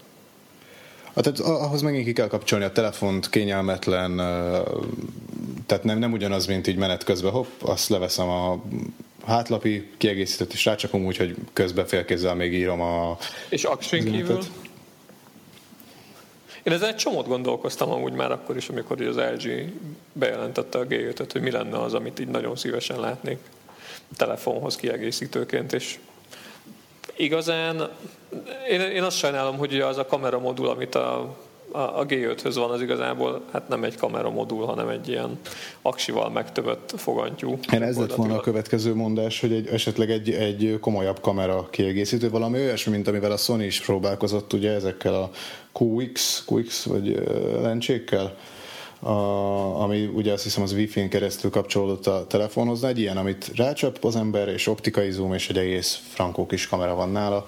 [1.25, 4.17] Hát, tehát ahhoz megint ki kell kapcsolni a telefont, kényelmetlen,
[5.67, 8.63] tehát nem, nem ugyanaz, mint így menet közben, hopp, azt leveszem a
[9.27, 13.17] hátlapi kiegészítőt is rácsakom, úgyhogy közben félkézzel még írom a...
[13.49, 14.39] És aksin kívül?
[16.63, 19.73] Én ezen egy csomót gondolkoztam amúgy már akkor is, amikor az LG
[20.13, 23.39] bejelentette a g hogy mi lenne az, amit így nagyon szívesen látnék
[24.17, 25.99] telefonhoz kiegészítőként, és
[27.19, 27.89] igazán
[28.71, 31.37] én, én azt sajnálom, hogy az a kameramodul, amit a,
[31.71, 35.39] a, a G5-höz van, az igazából hát nem egy kameramodul, hanem egy ilyen
[35.83, 37.59] aksival megtövött fogantyú.
[37.73, 42.31] Én ez lett volna a következő mondás, hogy egy, esetleg egy, egy komolyabb kamera kiegészítő,
[42.31, 45.31] valami olyasmi, mint amivel a Sony is próbálkozott ugye ezekkel a
[45.73, 47.23] QX, QX vagy
[47.63, 48.37] lencsékkel,
[49.01, 49.11] a,
[49.83, 54.17] ami ugye azt hiszem az Wi-Fi-n keresztül kapcsolódott a telefonhoz, egy ilyen, amit rácsap az
[54.17, 57.47] ember, és optikai zoom, és egy egész frankó kis kamera van nála,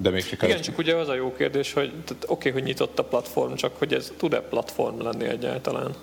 [0.00, 2.98] de még csak Igen, csak ugye az a jó kérdés, hogy oké, okay, hogy nyitott
[2.98, 5.94] a platform, csak hogy ez tud-e platform lenni egyáltalán?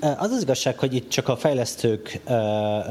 [0.00, 2.20] Az az igazság, hogy itt csak a fejlesztők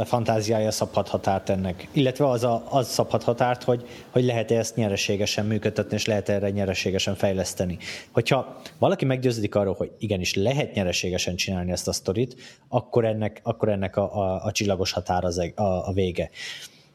[0.06, 5.46] fantáziája szabhat határt ennek, illetve az, a, az szabhat határt, hogy, hogy lehet-e ezt nyereségesen
[5.46, 7.78] működtetni, és lehet -e erre nyereségesen fejleszteni.
[8.12, 12.36] Hogyha valaki meggyőződik arról, hogy igenis lehet nyereségesen csinálni ezt a sztorit,
[12.68, 16.30] akkor ennek, akkor ennek a, a, a csillagos határ az a, a vége.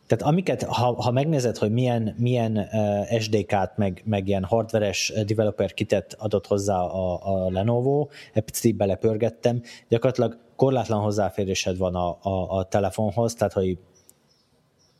[0.09, 5.74] Tehát amiket, ha, ha megnézed, hogy milyen, milyen uh, SDK-t, meg, meg ilyen hardveres developer
[5.74, 12.59] kitet adott hozzá a, a Lenovo, egy picit belepörgettem, gyakorlatilag korlátlan hozzáférésed van a, a,
[12.59, 13.78] a telefonhoz, tehát hogy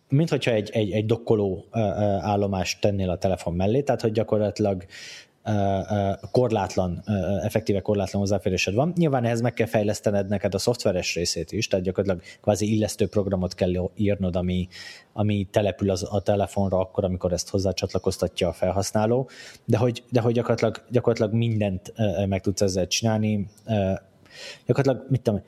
[0.09, 1.64] mint hogyha egy, egy, egy dokkoló
[2.20, 4.84] állomást tennél a telefon mellé, tehát hogy gyakorlatilag
[6.30, 7.03] korlátlan,
[7.42, 8.92] effektíve korlátlan hozzáférésed van.
[8.96, 13.55] Nyilván ehhez meg kell fejlesztened neked a szoftveres részét is, tehát gyakorlatilag kvázi illesztő programot
[13.55, 14.68] kell írnod, ami,
[15.12, 19.28] ami települ az, a telefonra akkor, amikor ezt hozzácsatlakoztatja a felhasználó,
[19.64, 21.92] de hogy, de hogy gyakorlatilag, gyakorlatilag mindent
[22.26, 23.46] meg tudsz ezzel csinálni,
[24.66, 25.42] gyakorlatilag, mit tudom,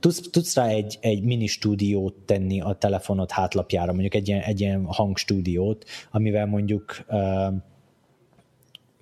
[0.00, 4.60] tudsz, tudsz rá egy, egy mini stúdiót tenni a telefonod hátlapjára, mondjuk egy ilyen, egy
[4.60, 7.54] ilyen hangstúdiót, amivel mondjuk uh,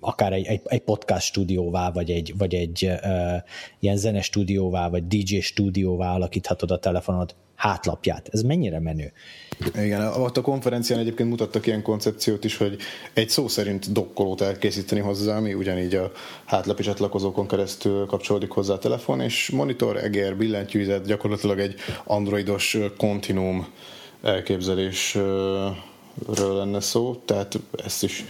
[0.05, 3.35] akár egy, egy, egy podcast stúdióvá, vagy egy, vagy egy uh,
[3.79, 8.29] ilyen zene stúdióvá, vagy DJ stúdióvá alakíthatod a telefonod hátlapját.
[8.31, 9.11] Ez mennyire menő?
[9.75, 12.77] Igen, ott a konferencián egyébként mutattak ilyen koncepciót is, hogy
[13.13, 16.11] egy szó szerint dokkolót elkészíteni hozzá, ami ugyanígy a
[16.45, 23.67] hátlapi csatlakozókon keresztül kapcsolódik hozzá a telefon, és monitor, egér, billentyűzet, gyakorlatilag egy androidos kontinuum
[24.23, 25.75] elképzelésről
[26.35, 28.23] lenne szó, tehát ezt is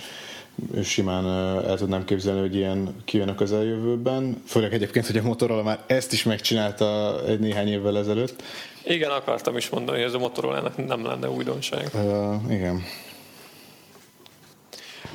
[0.84, 1.28] simán
[1.66, 4.43] el tudnám képzelni, hogy ilyen kijön a közeljövőben.
[4.47, 8.43] Főleg egyébként, hogy a Motorola már ezt is megcsinálta egy néhány évvel ezelőtt.
[8.84, 11.89] Igen, akartam is mondani, hogy ez a motorola nem lenne újdonság.
[11.93, 12.84] Uh, igen.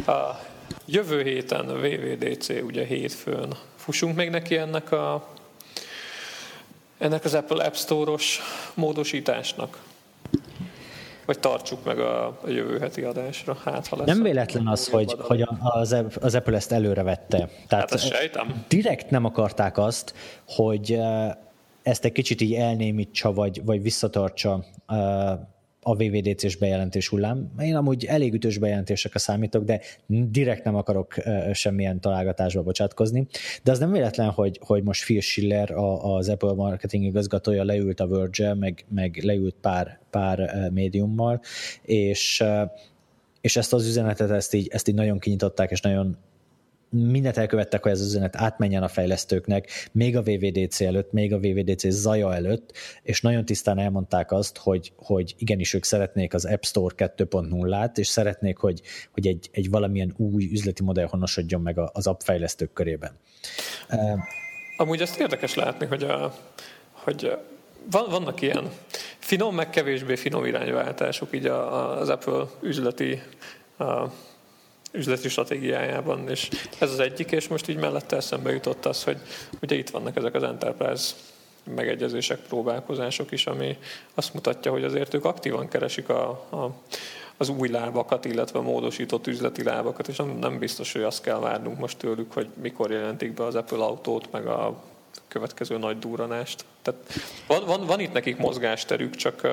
[0.07, 0.41] A
[0.87, 3.55] jövő héten a VVDC, ugye hétfőn.
[3.77, 5.29] Fussunk még neki ennek a
[6.99, 8.41] ennek az Apple App Store-os
[8.75, 9.79] módosításnak?
[11.31, 13.57] Vagy tartsuk meg a, a jövő heti adásra.
[13.65, 17.49] Hát, ha lesz nem véletlen az, hogy, hogy az, az Apple ezt előre vette.
[17.69, 18.65] Tehát hát sejtem.
[18.69, 20.15] Direkt nem akarták azt,
[20.47, 21.01] hogy
[21.83, 24.65] ezt egy kicsit így elnémítsa, vagy, vagy visszatartsa
[25.83, 27.53] a VVDC-s bejelentés hullám.
[27.59, 31.15] Én amúgy elég ütős bejelentésekre számítok, de direkt nem akarok
[31.53, 33.27] semmilyen találgatásba bocsátkozni.
[33.63, 35.71] De az nem véletlen, hogy, hogy most Phil Schiller,
[36.03, 41.41] az Apple marketing igazgatója leült a verge meg, meg leült pár, pár médiummal,
[41.83, 42.45] és
[43.41, 46.17] és ezt az üzenetet, ezt így, ezt így nagyon kinyitották, és nagyon
[46.91, 51.39] mindent elkövettek, hogy ez az üzenet átmenjen a fejlesztőknek, még a VVDC előtt, még a
[51.39, 52.73] VVDC zaja előtt,
[53.03, 58.07] és nagyon tisztán elmondták azt, hogy, hogy igenis ők szeretnék az App Store 2.0-át, és
[58.07, 58.81] szeretnék, hogy,
[59.11, 63.19] hogy egy, egy valamilyen új üzleti modell honosodjon meg az app fejlesztők körében.
[64.77, 66.35] Amúgy ezt érdekes látni, hogy, a,
[66.93, 67.37] hogy
[67.91, 68.71] van, vannak ilyen
[69.19, 73.23] finom, meg kevésbé finom irányváltások így az Apple üzleti
[73.77, 74.07] a,
[74.91, 79.17] üzleti stratégiájában, és ez az egyik, és most így mellette eszembe jutott az, hogy
[79.63, 81.13] ugye itt vannak ezek az enterprise
[81.75, 83.79] megegyezések, próbálkozások is, ami
[84.15, 86.75] azt mutatja, hogy azért ők aktívan keresik a, a,
[87.37, 91.79] az új lábakat, illetve a módosított üzleti lábakat, és nem, biztos, hogy azt kell várnunk
[91.79, 94.83] most tőlük, hogy mikor jelentik be az Apple autót, meg a
[95.29, 96.65] következő nagy duranást.
[96.83, 97.01] Tehát
[97.47, 99.49] van, van, van itt nekik mozgásterük, csak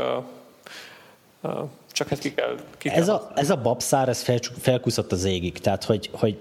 [1.98, 2.56] csak hát ki kell...
[2.78, 6.38] Ki kell ez, a, ez a babszár, ez fel, felkúszott az égig, tehát hogy, hogy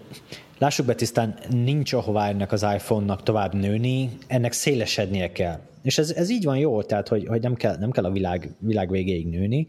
[0.58, 5.58] lássuk be tisztán, nincs ahová ennek az iPhone-nak tovább nőni, ennek szélesednie kell.
[5.82, 8.54] És ez, ez így van jó, tehát hogy, hogy nem, kell, nem kell a világ,
[8.58, 9.66] világ végéig nőni.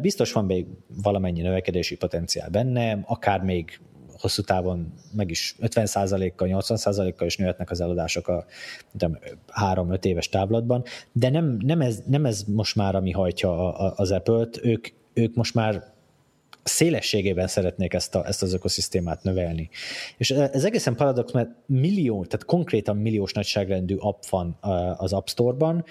[0.00, 0.66] Biztos van még
[1.02, 3.80] valamennyi növekedési potenciál benne, akár még
[4.18, 8.44] hosszú távon meg is 50%-kal, 80%-kal is nőhetnek az eladások a
[9.60, 14.60] 3-5 éves távlatban, de nem, nem, ez, nem ez most már, ami hajtja az Apple-t,
[14.62, 15.92] ők, ők most már
[16.62, 19.70] szélességében szeretnék ezt, a, ezt az ökoszisztémát növelni.
[20.16, 24.56] És ez egészen paradox, mert millió, tehát konkrétan milliós nagyságrendű app van
[24.96, 25.84] az App Store-ban,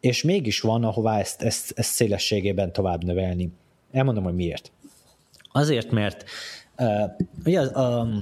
[0.00, 3.52] és mégis van, ahová ezt, ezt, ezt szélességében tovább növelni.
[3.92, 4.72] Elmondom, hogy miért.
[5.52, 6.24] Azért, mert
[6.80, 7.10] Uh,
[7.44, 8.20] ugye, um,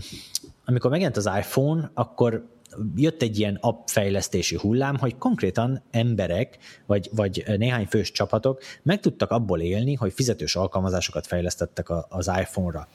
[0.64, 2.46] amikor megjelent az iPhone, akkor
[2.96, 9.00] jött egy ilyen app fejlesztési hullám, hogy konkrétan emberek, vagy, vagy néhány fős csapatok meg
[9.00, 12.88] tudtak abból élni, hogy fizetős alkalmazásokat fejlesztettek az iPhone-ra.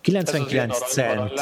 [0.00, 1.32] 99 cent,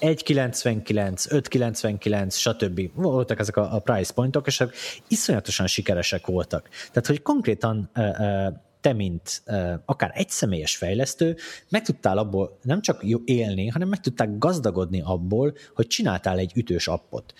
[0.00, 2.80] 1,99, 5,99, stb.
[2.94, 4.64] Voltak ezek a, a price pointok, és
[5.08, 6.68] iszonyatosan sikeresek voltak.
[6.92, 8.46] Tehát, hogy konkrétan uh, uh,
[8.80, 9.42] te, mint
[9.84, 11.36] akár egyszemélyes fejlesztő,
[11.68, 16.88] meg tudtál abból nem csak élni, hanem meg tudtál gazdagodni abból, hogy csináltál egy ütős
[16.88, 17.34] appot.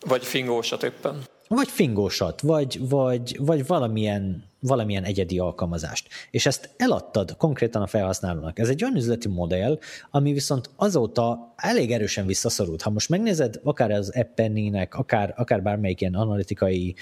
[0.00, 1.22] Vagy fingósat éppen.
[1.48, 6.08] Vagy fingósat, vagy, vagy, vagy valamilyen, valamilyen egyedi alkalmazást.
[6.30, 8.58] És ezt eladtad konkrétan a felhasználónak.
[8.58, 9.78] Ez egy olyan üzleti modell,
[10.10, 12.82] ami viszont azóta elég erősen visszaszorult.
[12.82, 16.94] Ha most megnézed akár az Appennének, akár, akár bármelyik ilyen analitikai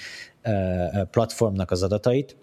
[0.43, 2.35] uh, platformnak az adatait,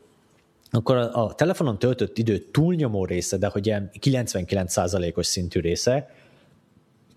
[0.74, 6.10] akkor a, a telefonon töltött idő túlnyomó része, de hogy ilyen 99%-os szintű része,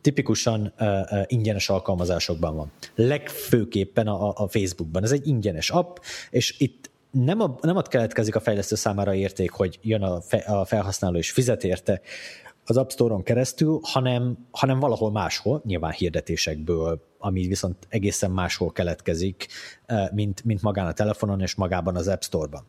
[0.01, 2.71] tipikusan uh, uh, ingyenes alkalmazásokban van.
[2.95, 5.03] Legfőképpen a, a Facebookban.
[5.03, 5.97] Ez egy ingyenes app,
[6.29, 10.37] és itt nem, a, nem ott keletkezik a fejlesztő számára érték, hogy jön a, fe,
[10.37, 12.01] a felhasználó és fizet érte
[12.65, 19.47] az App Store-on keresztül, hanem, hanem valahol máshol, nyilván hirdetésekből, ami viszont egészen máshol keletkezik,
[20.11, 22.63] mint, mint magán a telefonon és magában az App Store-ban.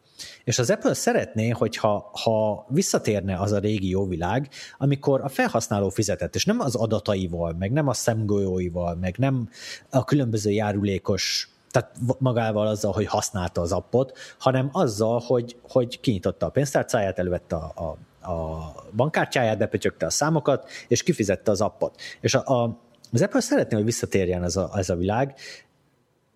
[0.45, 4.49] És az Apple szeretné, hogyha ha visszatérne az a régi jó világ,
[4.79, 9.49] amikor a felhasználó fizetett, és nem az adataival, meg nem a szemgolyóival, meg nem
[9.91, 16.47] a különböző járulékos tehát magával azzal, hogy használta az appot, hanem azzal, hogy, hogy kinyitotta
[16.47, 22.01] a pénztárcáját, elővette a, a, a bankkártyáját, bepötyögte a számokat, és kifizette az appot.
[22.21, 25.35] És a, a, az Apple szeretné, hogy visszatérjen ez a, ez a világ,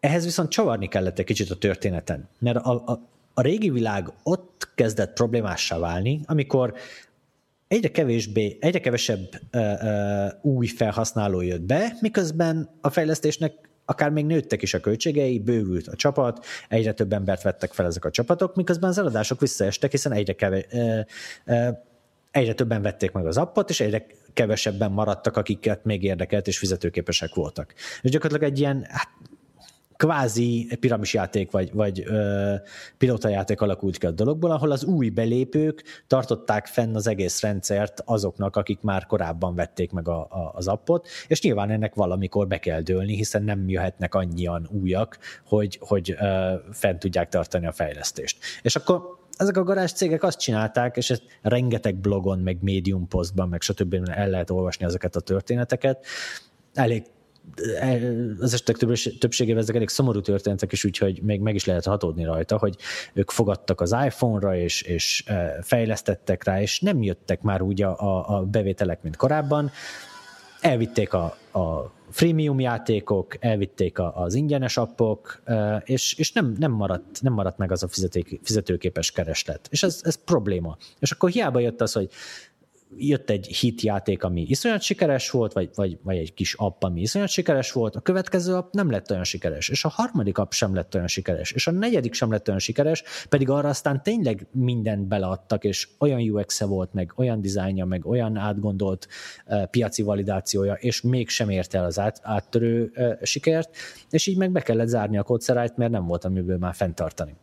[0.00, 3.00] ehhez viszont csavarni kellett egy kicsit a történeten, mert a, a,
[3.34, 6.74] a régi világ ott kezdett problémássá válni, amikor
[7.68, 14.26] egyre kevésbé, egyre kevesebb uh, uh, új felhasználó jött be, miközben a fejlesztésnek akár még
[14.26, 18.54] nőttek is a költségei, bővült a csapat, egyre több embert vettek fel ezek a csapatok,
[18.54, 21.00] miközben az eladások visszaestek, hiszen egyre, kevés, uh,
[21.46, 21.68] uh,
[22.30, 27.34] egyre többen vették meg az appot, és egyre kevesebben maradtak, akiket még érdekelt és fizetőképesek
[27.34, 27.74] voltak.
[28.02, 29.08] És gyakorlatilag egy ilyen hát,
[30.00, 32.54] kvázi piramisjáték vagy, vagy ö,
[32.98, 38.56] pilótajáték alakult ki a dologból, ahol az új belépők tartották fenn az egész rendszert azoknak,
[38.56, 42.80] akik már korábban vették meg a, a, az appot, és nyilván ennek valamikor be kell
[42.80, 48.38] dőlni, hiszen nem jöhetnek annyian újak, hogy, hogy ö, fent tudják tartani a fejlesztést.
[48.62, 53.48] És akkor ezek a garázs cégek azt csinálták, és ezt rengeteg blogon, meg médium posztban,
[53.48, 53.96] meg stb.
[54.10, 56.06] el lehet olvasni ezeket a történeteket,
[56.74, 57.02] elég
[58.40, 58.76] az esetek
[59.18, 62.76] többségében ezek elég szomorú történetek is, úgyhogy még meg is lehet hatódni rajta, hogy
[63.12, 65.24] ők fogadtak az iPhone-ra, és, és
[65.62, 69.70] fejlesztettek rá, és nem jöttek már úgy a, a bevételek, mint korábban.
[70.60, 75.42] Elvitték a, a freemium játékok, elvitték az ingyenes appok,
[75.84, 77.88] és, és nem, nem, maradt, nem maradt meg az a
[78.42, 79.68] fizetőképes kereslet.
[79.70, 80.76] És ez, ez probléma.
[80.98, 82.10] És akkor hiába jött az, hogy
[82.96, 87.00] jött egy hit játék, ami iszonyat sikeres volt, vagy, vagy, vagy egy kis app, ami
[87.00, 90.74] iszonyat sikeres volt, a következő app nem lett olyan sikeres, és a harmadik app sem
[90.74, 95.06] lett olyan sikeres, és a negyedik sem lett olyan sikeres, pedig arra aztán tényleg mindent
[95.06, 99.08] beleadtak, és olyan UX-e volt, meg olyan dizájnja, meg olyan átgondolt
[99.46, 103.76] uh, piaci validációja, és mégsem érte el az át, áttörő uh, sikert,
[104.10, 107.36] és így meg be kellett zárni a kódszerájt, mert nem volt amiből már fenntartani.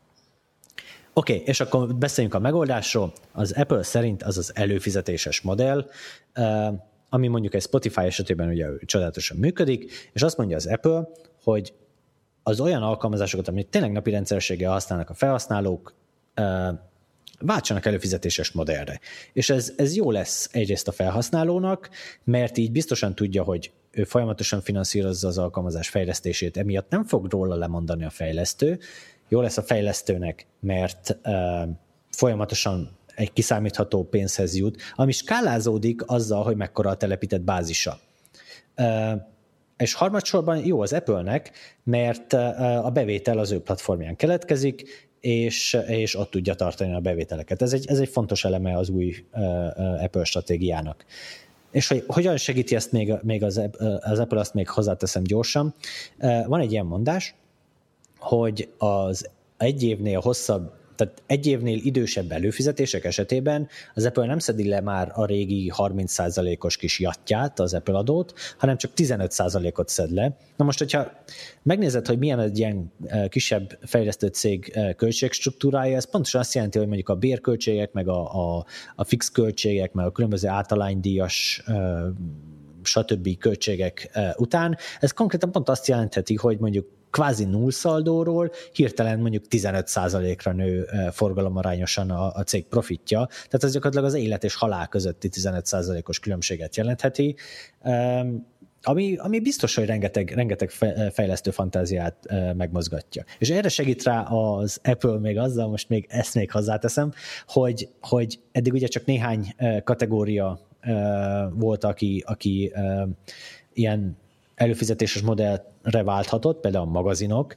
[1.17, 3.13] Oké, okay, és akkor beszéljünk a megoldásról.
[3.31, 5.89] Az Apple szerint az az előfizetéses modell,
[7.09, 11.07] ami mondjuk egy Spotify esetében ugye csodálatosan működik, és azt mondja az Apple,
[11.43, 11.73] hogy
[12.43, 15.95] az olyan alkalmazásokat, amit tényleg napi rendszerességgel használnak a felhasználók,
[17.39, 18.99] váltsanak előfizetéses modellre.
[19.33, 21.89] És ez, ez jó lesz egyrészt a felhasználónak,
[22.23, 27.55] mert így biztosan tudja, hogy ő folyamatosan finanszírozza az alkalmazás fejlesztését, emiatt nem fog róla
[27.55, 28.79] lemondani a fejlesztő,
[29.27, 31.17] jó lesz a fejlesztőnek, mert
[32.09, 37.99] folyamatosan egy kiszámítható pénzhez jut, ami skálázódik azzal, hogy mekkora a telepített bázisa.
[39.77, 41.51] És harmadsorban jó az Apple-nek,
[41.83, 42.33] mert
[42.83, 47.61] a bevétel az ő platformján keletkezik, és, és ott tudja tartani a bevételeket.
[47.61, 49.15] Ez egy, ez egy fontos eleme az új
[49.99, 51.05] Apple stratégiának.
[51.71, 53.61] És hogy hogyan segíti ezt még, még az,
[53.99, 55.75] az Apple, azt még hozzáteszem gyorsan.
[56.45, 57.35] Van egy ilyen mondás,
[58.19, 64.67] hogy az egy évnél hosszabb tehát egy évnél idősebb előfizetések esetében az Apple nem szedi
[64.67, 70.37] le már a régi 30%-os kis jatját, az Apple adót, hanem csak 15%-ot szed le.
[70.55, 71.11] Na most, hogyha
[71.63, 76.77] megnézed, hogy milyen egy ilyen e, kisebb fejlesztő cég e, költségstruktúrája, ez pontosan azt jelenti,
[76.77, 78.65] hogy mondjuk a bérköltségek, meg a, a,
[78.95, 81.73] a fix költségek, meg a különböző általánydíjas e,
[82.83, 83.37] stb.
[83.37, 90.85] költségek után, ez konkrétan pont azt jelentheti, hogy mondjuk kvázi nullszaldóról hirtelen mondjuk 15%-ra nő
[91.11, 96.75] forgalomarányosan a, a cég profitja, tehát ez gyakorlatilag az élet és halál közötti 15%-os különbséget
[96.75, 97.35] jelentheti,
[98.81, 100.69] ami, ami biztos, hogy rengeteg, rengeteg
[101.11, 102.15] fejlesztő fantáziát
[102.55, 103.23] megmozgatja.
[103.39, 107.11] És erre segít rá az Apple még azzal, most még ezt még hozzáteszem,
[107.47, 110.59] hogy, hogy eddig ugye csak néhány kategória
[111.53, 112.73] volt, aki, aki
[113.73, 114.17] ilyen
[114.57, 117.55] előfizetéses modellre válthatott, például a magazinok.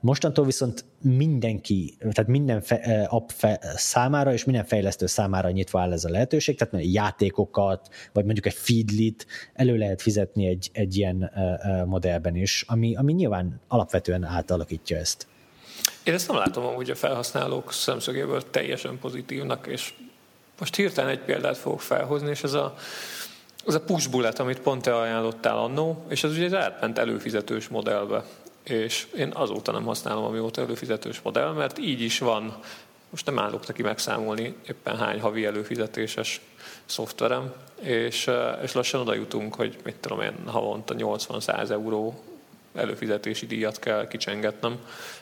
[0.00, 3.28] Mostantól viszont mindenki, tehát minden fe, app
[3.76, 8.46] számára és minden fejlesztő számára nyitva áll ez a lehetőség, tehát mert játékokat, vagy mondjuk
[8.46, 11.30] egy feedlit elő lehet fizetni egy, egy ilyen
[11.86, 15.26] modellben is, ami, ami nyilván alapvetően átalakítja ezt.
[16.04, 19.94] Én ezt nem látom amúgy a felhasználók szemszögéből teljesen pozitívnak, és
[20.58, 22.74] most hirtelen egy példát fogok felhozni, és ez a
[23.64, 28.24] az a push bullet, amit pont te ajánlottál annó, és az ugye átment előfizetős modellbe.
[28.62, 32.56] És én azóta nem használom, amióta előfizetős modell, mert így is van,
[33.10, 36.40] most nem állok neki megszámolni éppen hány havi előfizetéses
[36.84, 42.22] szoftverem, és, eh, és lassan oda jutunk, hogy mit tudom én, havonta 80-100 euró
[42.74, 44.78] előfizetési díjat kell kicsengetnem,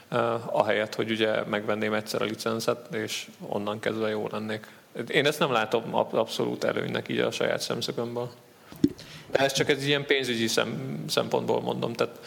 [0.08, 4.66] eh, ahelyett, hogy ugye megvenném egyszer a licenszet, és onnan kezdve jó lennék.
[5.08, 8.30] Én ezt nem látom abszolút előnynek így a saját szemszögömből.
[9.30, 11.92] De ez csak egy ilyen pénzügyi szem, szempontból mondom.
[11.92, 12.18] Tehát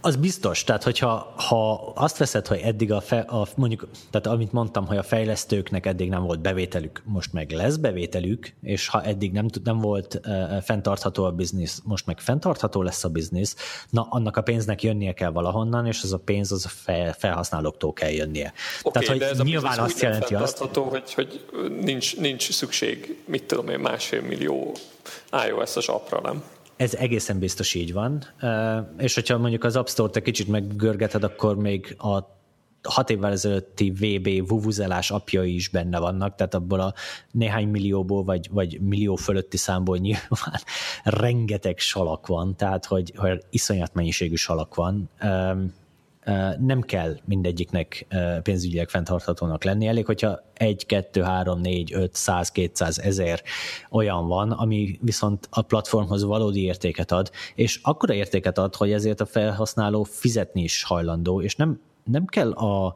[0.00, 4.52] az biztos, tehát hogyha ha azt veszed, hogy eddig a, fe, a mondjuk, tehát amit
[4.52, 9.32] mondtam, hogy a fejlesztőknek eddig nem volt bevételük, most meg lesz bevételük, és ha eddig
[9.32, 13.56] nem, nem volt uh, fenntartható a biznisz, most meg fenntartható lesz a biznisz,
[13.90, 17.92] na annak a pénznek jönnie kell valahonnan, és az a pénz az a fel, felhasználóktól
[17.92, 18.52] kell jönnie.
[18.82, 21.44] Okay, tehát, hogy de ez nyilván azt jelenti azt, hogy, hogy
[21.80, 24.76] nincs, nincs szükség, mit tudom én, másfél millió
[25.46, 26.42] iOS-os appra, nem?
[26.78, 28.24] Ez egészen biztos így van,
[28.98, 32.36] és hogyha mondjuk az App Store-t egy kicsit meggörgeted, akkor még a
[32.82, 36.94] hat évvel ezelőtti VB vuvuzelás apjai is benne vannak, tehát abból a
[37.30, 40.60] néhány millióból, vagy, vagy millió fölötti számból nyilván
[41.04, 45.10] rengeteg salak van, tehát hogy, hogy iszonyat mennyiségű salak van
[46.58, 48.06] nem kell mindegyiknek
[48.42, 53.42] pénzügyileg fenntarthatónak lenni, elég, hogyha egy, kettő, három, négy, öt, száz, kétszáz, ezer
[53.90, 59.20] olyan van, ami viszont a platformhoz valódi értéket ad, és akkora értéket ad, hogy ezért
[59.20, 62.94] a felhasználó fizetni is hajlandó, és nem, nem kell a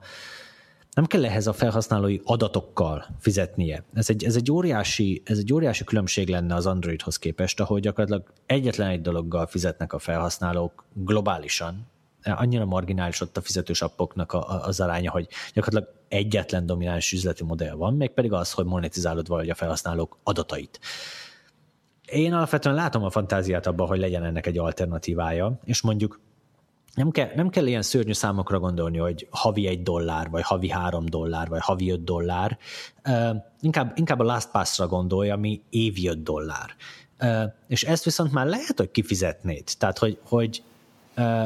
[0.94, 3.84] nem kell ehhez a felhasználói adatokkal fizetnie.
[3.94, 8.32] Ez egy, ez, egy óriási, ez egy óriási különbség lenne az Androidhoz képest, ahol gyakorlatilag
[8.46, 11.86] egyetlen egy dologgal fizetnek a felhasználók globálisan,
[12.24, 17.94] annyira marginális ott a fizetős appoknak az aránya, hogy gyakorlatilag egyetlen domináns üzleti modell van,
[17.94, 20.80] még pedig az, hogy monetizálod valahogy a felhasználók adatait.
[22.06, 26.20] Én alapvetően látom a fantáziát abban, hogy legyen ennek egy alternatívája, és mondjuk
[26.94, 31.04] nem kell, nem kell ilyen szörnyű számokra gondolni, hogy havi egy dollár, vagy havi három
[31.04, 32.58] dollár, vagy havi öt dollár.
[33.04, 36.70] Uh, inkább, inkább a LastPass-ra gondolj, ami évi öt dollár.
[37.20, 39.64] Uh, és ezt viszont már lehet, hogy kifizetnéd.
[39.78, 40.62] Tehát, hogy, hogy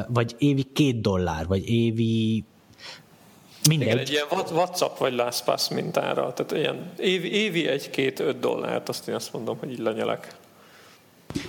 [0.07, 2.43] vagy évi két dollár, vagy évi
[3.67, 3.87] Mindegy.
[3.87, 9.15] Igen, egy ilyen WhatsApp vagy LastPass mintára, tehát ilyen évi, évi egy-két-öt dollárt, azt én
[9.15, 10.35] azt mondom, hogy így lenyelek.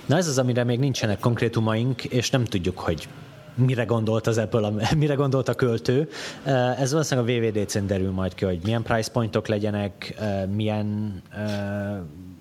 [0.05, 3.07] Na ez az, amire még nincsenek konkrétumaink, és nem tudjuk, hogy
[3.55, 6.09] mire gondolt az ebből, a, mire gondolt a költő.
[6.77, 10.21] Ez valószínűleg a VVDC-n derül majd ki, hogy milyen price pointok legyenek,
[10.55, 11.21] milyen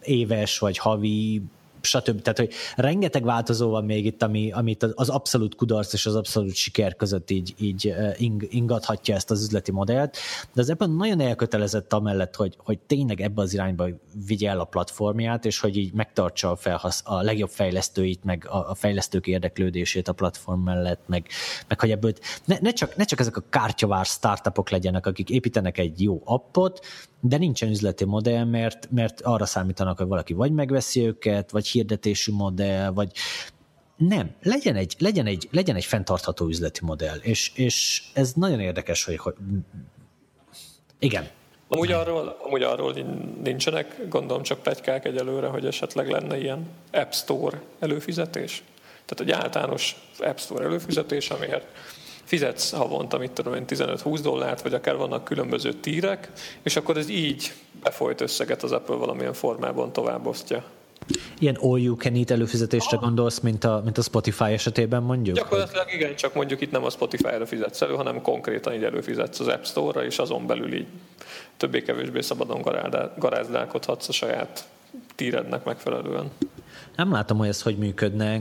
[0.02, 1.42] éves vagy havi
[1.88, 2.22] stb.
[2.22, 6.54] Tehát, hogy rengeteg változó van még itt, ami, amit az abszolút kudarc és az abszolút
[6.54, 10.16] siker között így, így ing, ingathatja ezt az üzleti modellt,
[10.54, 13.86] de az ebben nagyon elkötelezett amellett, hogy, hogy tényleg ebbe az irányba
[14.26, 18.70] vigye el a platformját, és hogy így megtartsa a, felhasz, a legjobb fejlesztőit, meg a,
[18.70, 21.26] a fejlesztők érdeklődését a platform mellett, meg,
[21.68, 22.12] meg hogy ebből
[22.44, 26.80] ne, ne, csak, ne csak ezek a kártyavár startupok legyenek, akik építenek egy jó appot,
[27.20, 32.32] de nincsen üzleti modell, mert, mert arra számítanak, hogy valaki vagy megveszi őket, vagy hirdetésű
[32.32, 33.12] modell, vagy
[33.96, 39.04] nem, legyen egy, legyen egy, legyen egy fenntartható üzleti modell, és, és ez nagyon érdekes,
[39.04, 39.34] hogy, hogy
[40.98, 41.28] igen.
[41.68, 42.94] Amúgy arról, amúgy arról
[43.42, 48.62] nincsenek, gondolom csak plegykák egyelőre, hogy esetleg lenne ilyen App Store előfizetés.
[49.04, 51.66] Tehát egy általános App Store előfizetés, amiért
[52.28, 56.30] fizetsz havonta, mit tudom én, 15-20 dollárt, vagy akár vannak különböző tírek,
[56.62, 57.52] és akkor ez így
[57.82, 60.64] befolyt összeget az Apple valamilyen formában továbbosztja.
[61.38, 63.02] Ilyen all you can eat előfizetésre ah.
[63.02, 65.36] gondolsz, mint a, mint a Spotify esetében mondjuk?
[65.36, 69.48] Gyakorlatilag igen, csak mondjuk itt nem a Spotify-ra fizetsz elő, hanem konkrétan így előfizetsz az
[69.48, 70.86] App Store-ra, és azon belül így
[71.56, 72.62] többé-kevésbé szabadon
[73.18, 74.68] garázdálkodhatsz a saját
[75.14, 76.30] tírednek megfelelően.
[76.96, 78.40] Nem látom, hogy ez hogy működne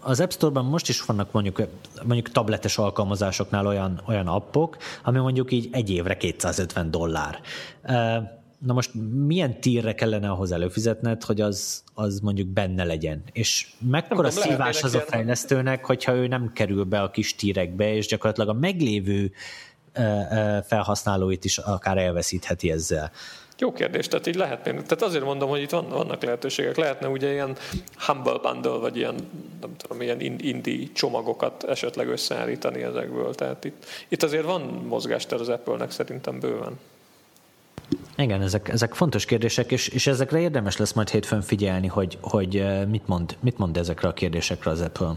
[0.00, 1.62] az App Store-ban most is vannak mondjuk,
[2.02, 7.40] mondjuk tabletes alkalmazásoknál olyan, olyan appok, ami mondjuk így egy évre 250 dollár.
[8.58, 8.90] Na most
[9.26, 13.22] milyen tírre kellene ahhoz előfizetned, hogy az, az mondjuk benne legyen?
[13.32, 17.94] És mekkora nem szívás az a fejlesztőnek, hogyha ő nem kerül be a kis tírekbe,
[17.94, 19.32] és gyakorlatilag a meglévő
[20.66, 23.10] felhasználóit is akár elveszítheti ezzel.
[23.60, 24.72] Jó kérdés, tehát így lehetne.
[24.72, 26.76] Tehát azért mondom, hogy itt vannak lehetőségek.
[26.76, 27.56] Lehetne ugye ilyen
[28.06, 29.14] humble bundle, vagy ilyen,
[29.60, 33.34] nem tudom, ilyen indie csomagokat esetleg összeállítani ezekből.
[33.34, 36.78] Tehát itt, itt azért van mozgáster az Apple-nek szerintem bőven.
[38.16, 42.56] Igen, ezek, ezek fontos kérdések, és, és ezekre érdemes lesz majd hétfőn figyelni, hogy, hogy
[42.56, 45.12] eh, mit, mond, mit mond ezekre a kérdésekre az Apple.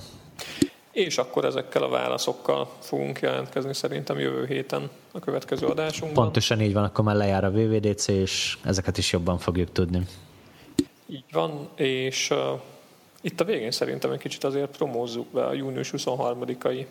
[0.94, 6.24] És akkor ezekkel a válaszokkal fogunk jelentkezni szerintem jövő héten a következő adásunkban.
[6.24, 10.06] Pontosan így van, akkor már lejár a VVDC, és ezeket is jobban fogjuk tudni.
[11.08, 12.38] Így van, és uh,
[13.22, 16.86] itt a végén szerintem egy kicsit azért promózzuk be a június 23-ai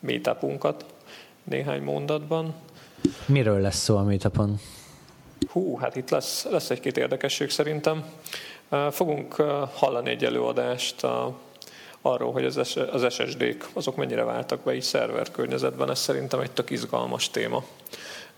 [0.00, 0.84] meetupunkat
[1.44, 2.54] néhány mondatban.
[3.26, 4.60] Miről lesz szó a meetupon?
[5.48, 8.04] Hú, hát itt lesz, lesz egy-két érdekesség szerintem.
[8.90, 9.34] Fogunk
[9.74, 11.38] hallani egy előadást a,
[12.02, 15.90] arról, hogy az, az SSD-k azok mennyire váltak be így szerver környezetben.
[15.90, 17.64] Ez szerintem egy tök izgalmas téma,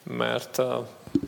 [0.02, 0.62] mert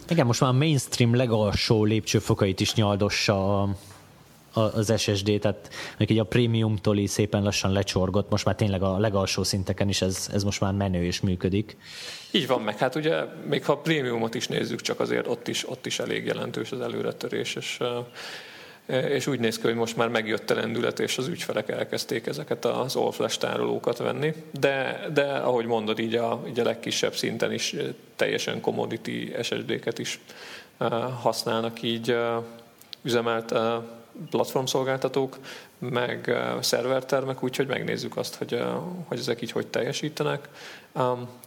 [0.09, 6.25] igen, most már a mainstream legalsó lépcsőfokait is nyaldossa a, az SSD, tehát így a
[6.25, 10.61] prémiumtól is szépen lassan lecsorgott, most már tényleg a legalsó szinteken is ez, ez most
[10.61, 11.77] már menő és működik.
[12.31, 15.69] Így van, meg hát ugye még ha a prémiumot is nézzük, csak azért ott is,
[15.69, 17.79] ott is elég jelentős az előretörés, és
[18.87, 22.65] és úgy néz ki, hogy most már megjött a lendület, és az ügyfelek elkezdték ezeket
[22.65, 27.75] az all-flash tárolókat venni, de, de ahogy mondod, így a, így a legkisebb szinten is
[28.17, 30.21] teljesen commodity SSD-ket is
[31.21, 32.17] használnak így
[33.03, 33.55] üzemelt
[34.31, 35.39] platformszolgáltatók,
[35.79, 38.63] meg szervertermek, úgyhogy megnézzük azt, hogy,
[39.07, 40.49] hogy ezek így hogy teljesítenek.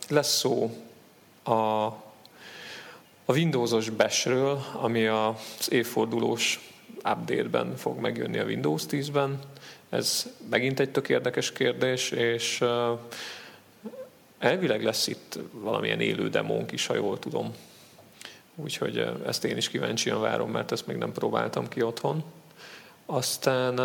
[0.09, 0.75] Lesz szó
[1.43, 1.51] a,
[3.25, 6.69] a Windowsos Bashről, ami az évfordulós
[7.03, 9.39] update-ben fog megjönni a Windows 10-ben.
[9.89, 12.63] Ez megint egy tök érdekes kérdés, és
[14.39, 17.53] elvileg lesz itt valamilyen élő demónk is, ha jól tudom.
[18.55, 22.23] Úgyhogy ezt én is kíváncsian várom, mert ezt még nem próbáltam ki otthon.
[23.05, 23.79] Aztán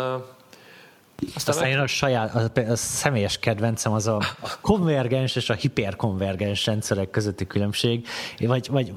[1.35, 5.53] aztán, Aztán én a saját, a, a személyes kedvencem az a, a konvergens és a
[5.53, 8.07] hiperkonvergens rendszerek közötti különbség,
[8.39, 8.93] vagy, vagy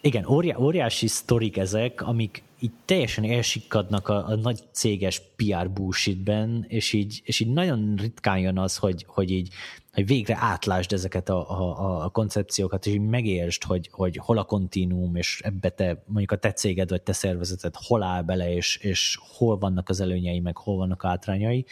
[0.00, 6.64] igen, óriá, óriási sztorik ezek, amik így teljesen elsikkadnak a, a nagy céges PR bullshitben,
[6.68, 9.48] és így, és így nagyon ritkán jön az, hogy, hogy így
[9.96, 14.44] hogy végre átlásd ezeket a, a, a koncepciókat, és így megértsd, hogy, hogy hol a
[14.44, 18.76] kontinuum, és ebbe te, mondjuk a te céged, vagy te szervezeted hol áll bele, és,
[18.76, 21.64] és hol vannak az előnyei, meg hol vannak a hátrányai.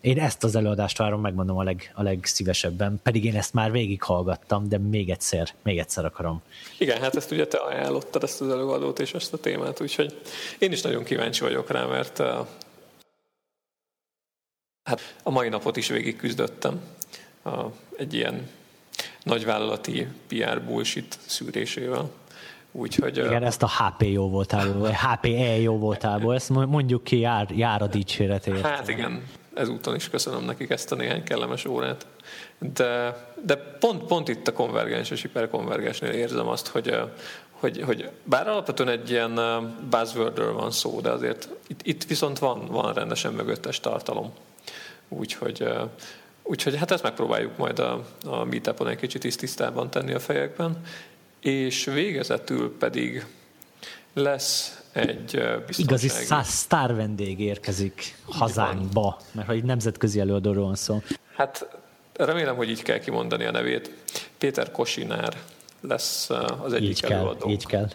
[0.00, 4.68] Én ezt az előadást várom, megmondom a, leg, a legszívesebben, pedig én ezt már végighallgattam,
[4.68, 6.42] de még egyszer, még egyszer akarom.
[6.78, 10.20] Igen, hát ezt ugye te ajánlottad, ezt az előadót és ezt a témát, úgyhogy
[10.58, 12.46] én is nagyon kíváncsi vagyok rá, mert uh,
[14.82, 16.80] hát a mai napot is végig küzdöttem
[17.46, 18.48] uh, egy ilyen
[19.22, 22.10] nagyvállalati PR bullshit szűrésével.
[22.72, 27.50] Úgyhogy, Igen, ezt a HP jó voltából, vagy HPE jó voltából, ezt mondjuk ki, jár,
[27.50, 28.60] jár a dicséretért.
[28.60, 29.22] Hát igen,
[29.54, 32.06] ezúton is köszönöm nekik ezt a néhány kellemes órát.
[32.58, 36.96] De, de pont, pont itt a konvergens és hiperkonvergensnél érzem azt, hogy,
[37.50, 39.40] hogy, hogy bár alapvetően egy ilyen
[39.90, 44.32] buzzwordről van szó, de azért itt, itt viszont van, van rendesen mögöttes tartalom.
[45.08, 45.68] Úgyhogy,
[46.46, 50.80] úgyhogy hát ezt megpróbáljuk majd a, a meetupon egy kicsit tisztában tenni a fejekben.
[51.40, 53.26] És végezetül pedig
[54.14, 55.42] lesz egy
[55.76, 56.08] Igazi
[56.42, 61.02] sztár vendég érkezik hazánkba, mert hogy nemzetközi előadóról van szó.
[61.34, 61.78] Hát
[62.12, 63.90] remélem, hogy így kell kimondani a nevét.
[64.38, 65.36] Péter Kosinár
[65.80, 66.30] lesz
[66.62, 67.48] az egyik így kell, előadó.
[67.48, 67.88] Így kell.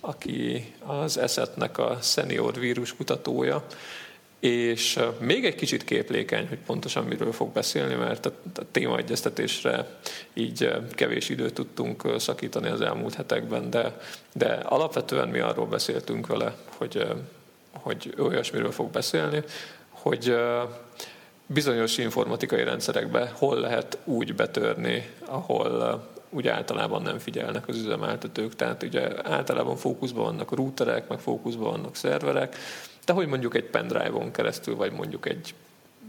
[0.00, 3.64] Aki az eszetnek a senior vírus kutatója,
[4.40, 8.32] és még egy kicsit képlékeny, hogy pontosan miről fog beszélni, mert a
[8.70, 9.86] témaegyeztetésre
[10.34, 14.00] így kevés időt tudtunk szakítani az elmúlt hetekben, de,
[14.32, 17.06] de alapvetően mi arról beszéltünk vele, hogy,
[17.72, 19.42] hogy olyasmiről fog beszélni,
[19.88, 20.36] hogy
[21.46, 28.82] bizonyos informatikai rendszerekbe hol lehet úgy betörni, ahol úgy általában nem figyelnek az üzemeltetők, tehát
[28.82, 32.56] ugye általában fókuszban vannak a routerek, meg fókuszban vannak szerverek,
[33.08, 35.54] de hogy mondjuk egy pendrive-on keresztül, vagy mondjuk egy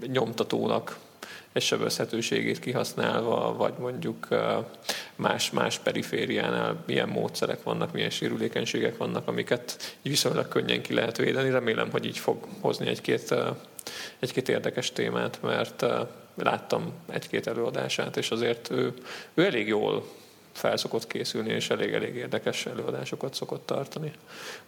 [0.07, 0.97] nyomtatónak
[1.53, 4.27] egy sebezhetőségét kihasználva, vagy mondjuk
[5.15, 11.49] más, más perifériánál milyen módszerek vannak, milyen sérülékenységek vannak, amiket viszonylag könnyen ki lehet védeni.
[11.49, 13.35] Remélem, hogy így fog hozni egy-két,
[14.19, 15.85] egy-két érdekes témát, mert
[16.35, 18.93] láttam egy-két előadását, és azért ő,
[19.33, 20.05] ő elég jól
[20.51, 24.11] felszokott készülni, és elég-elég érdekes előadásokat szokott tartani.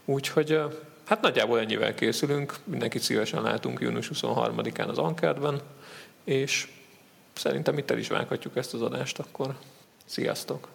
[0.05, 0.59] Úgyhogy
[1.05, 5.61] hát nagyjából ennyivel készülünk, mindenkit szívesen látunk június 23-án az Ankertben,
[6.23, 6.67] és
[7.33, 9.55] szerintem itt el is vághatjuk ezt az adást akkor.
[10.05, 10.67] Sziasztok!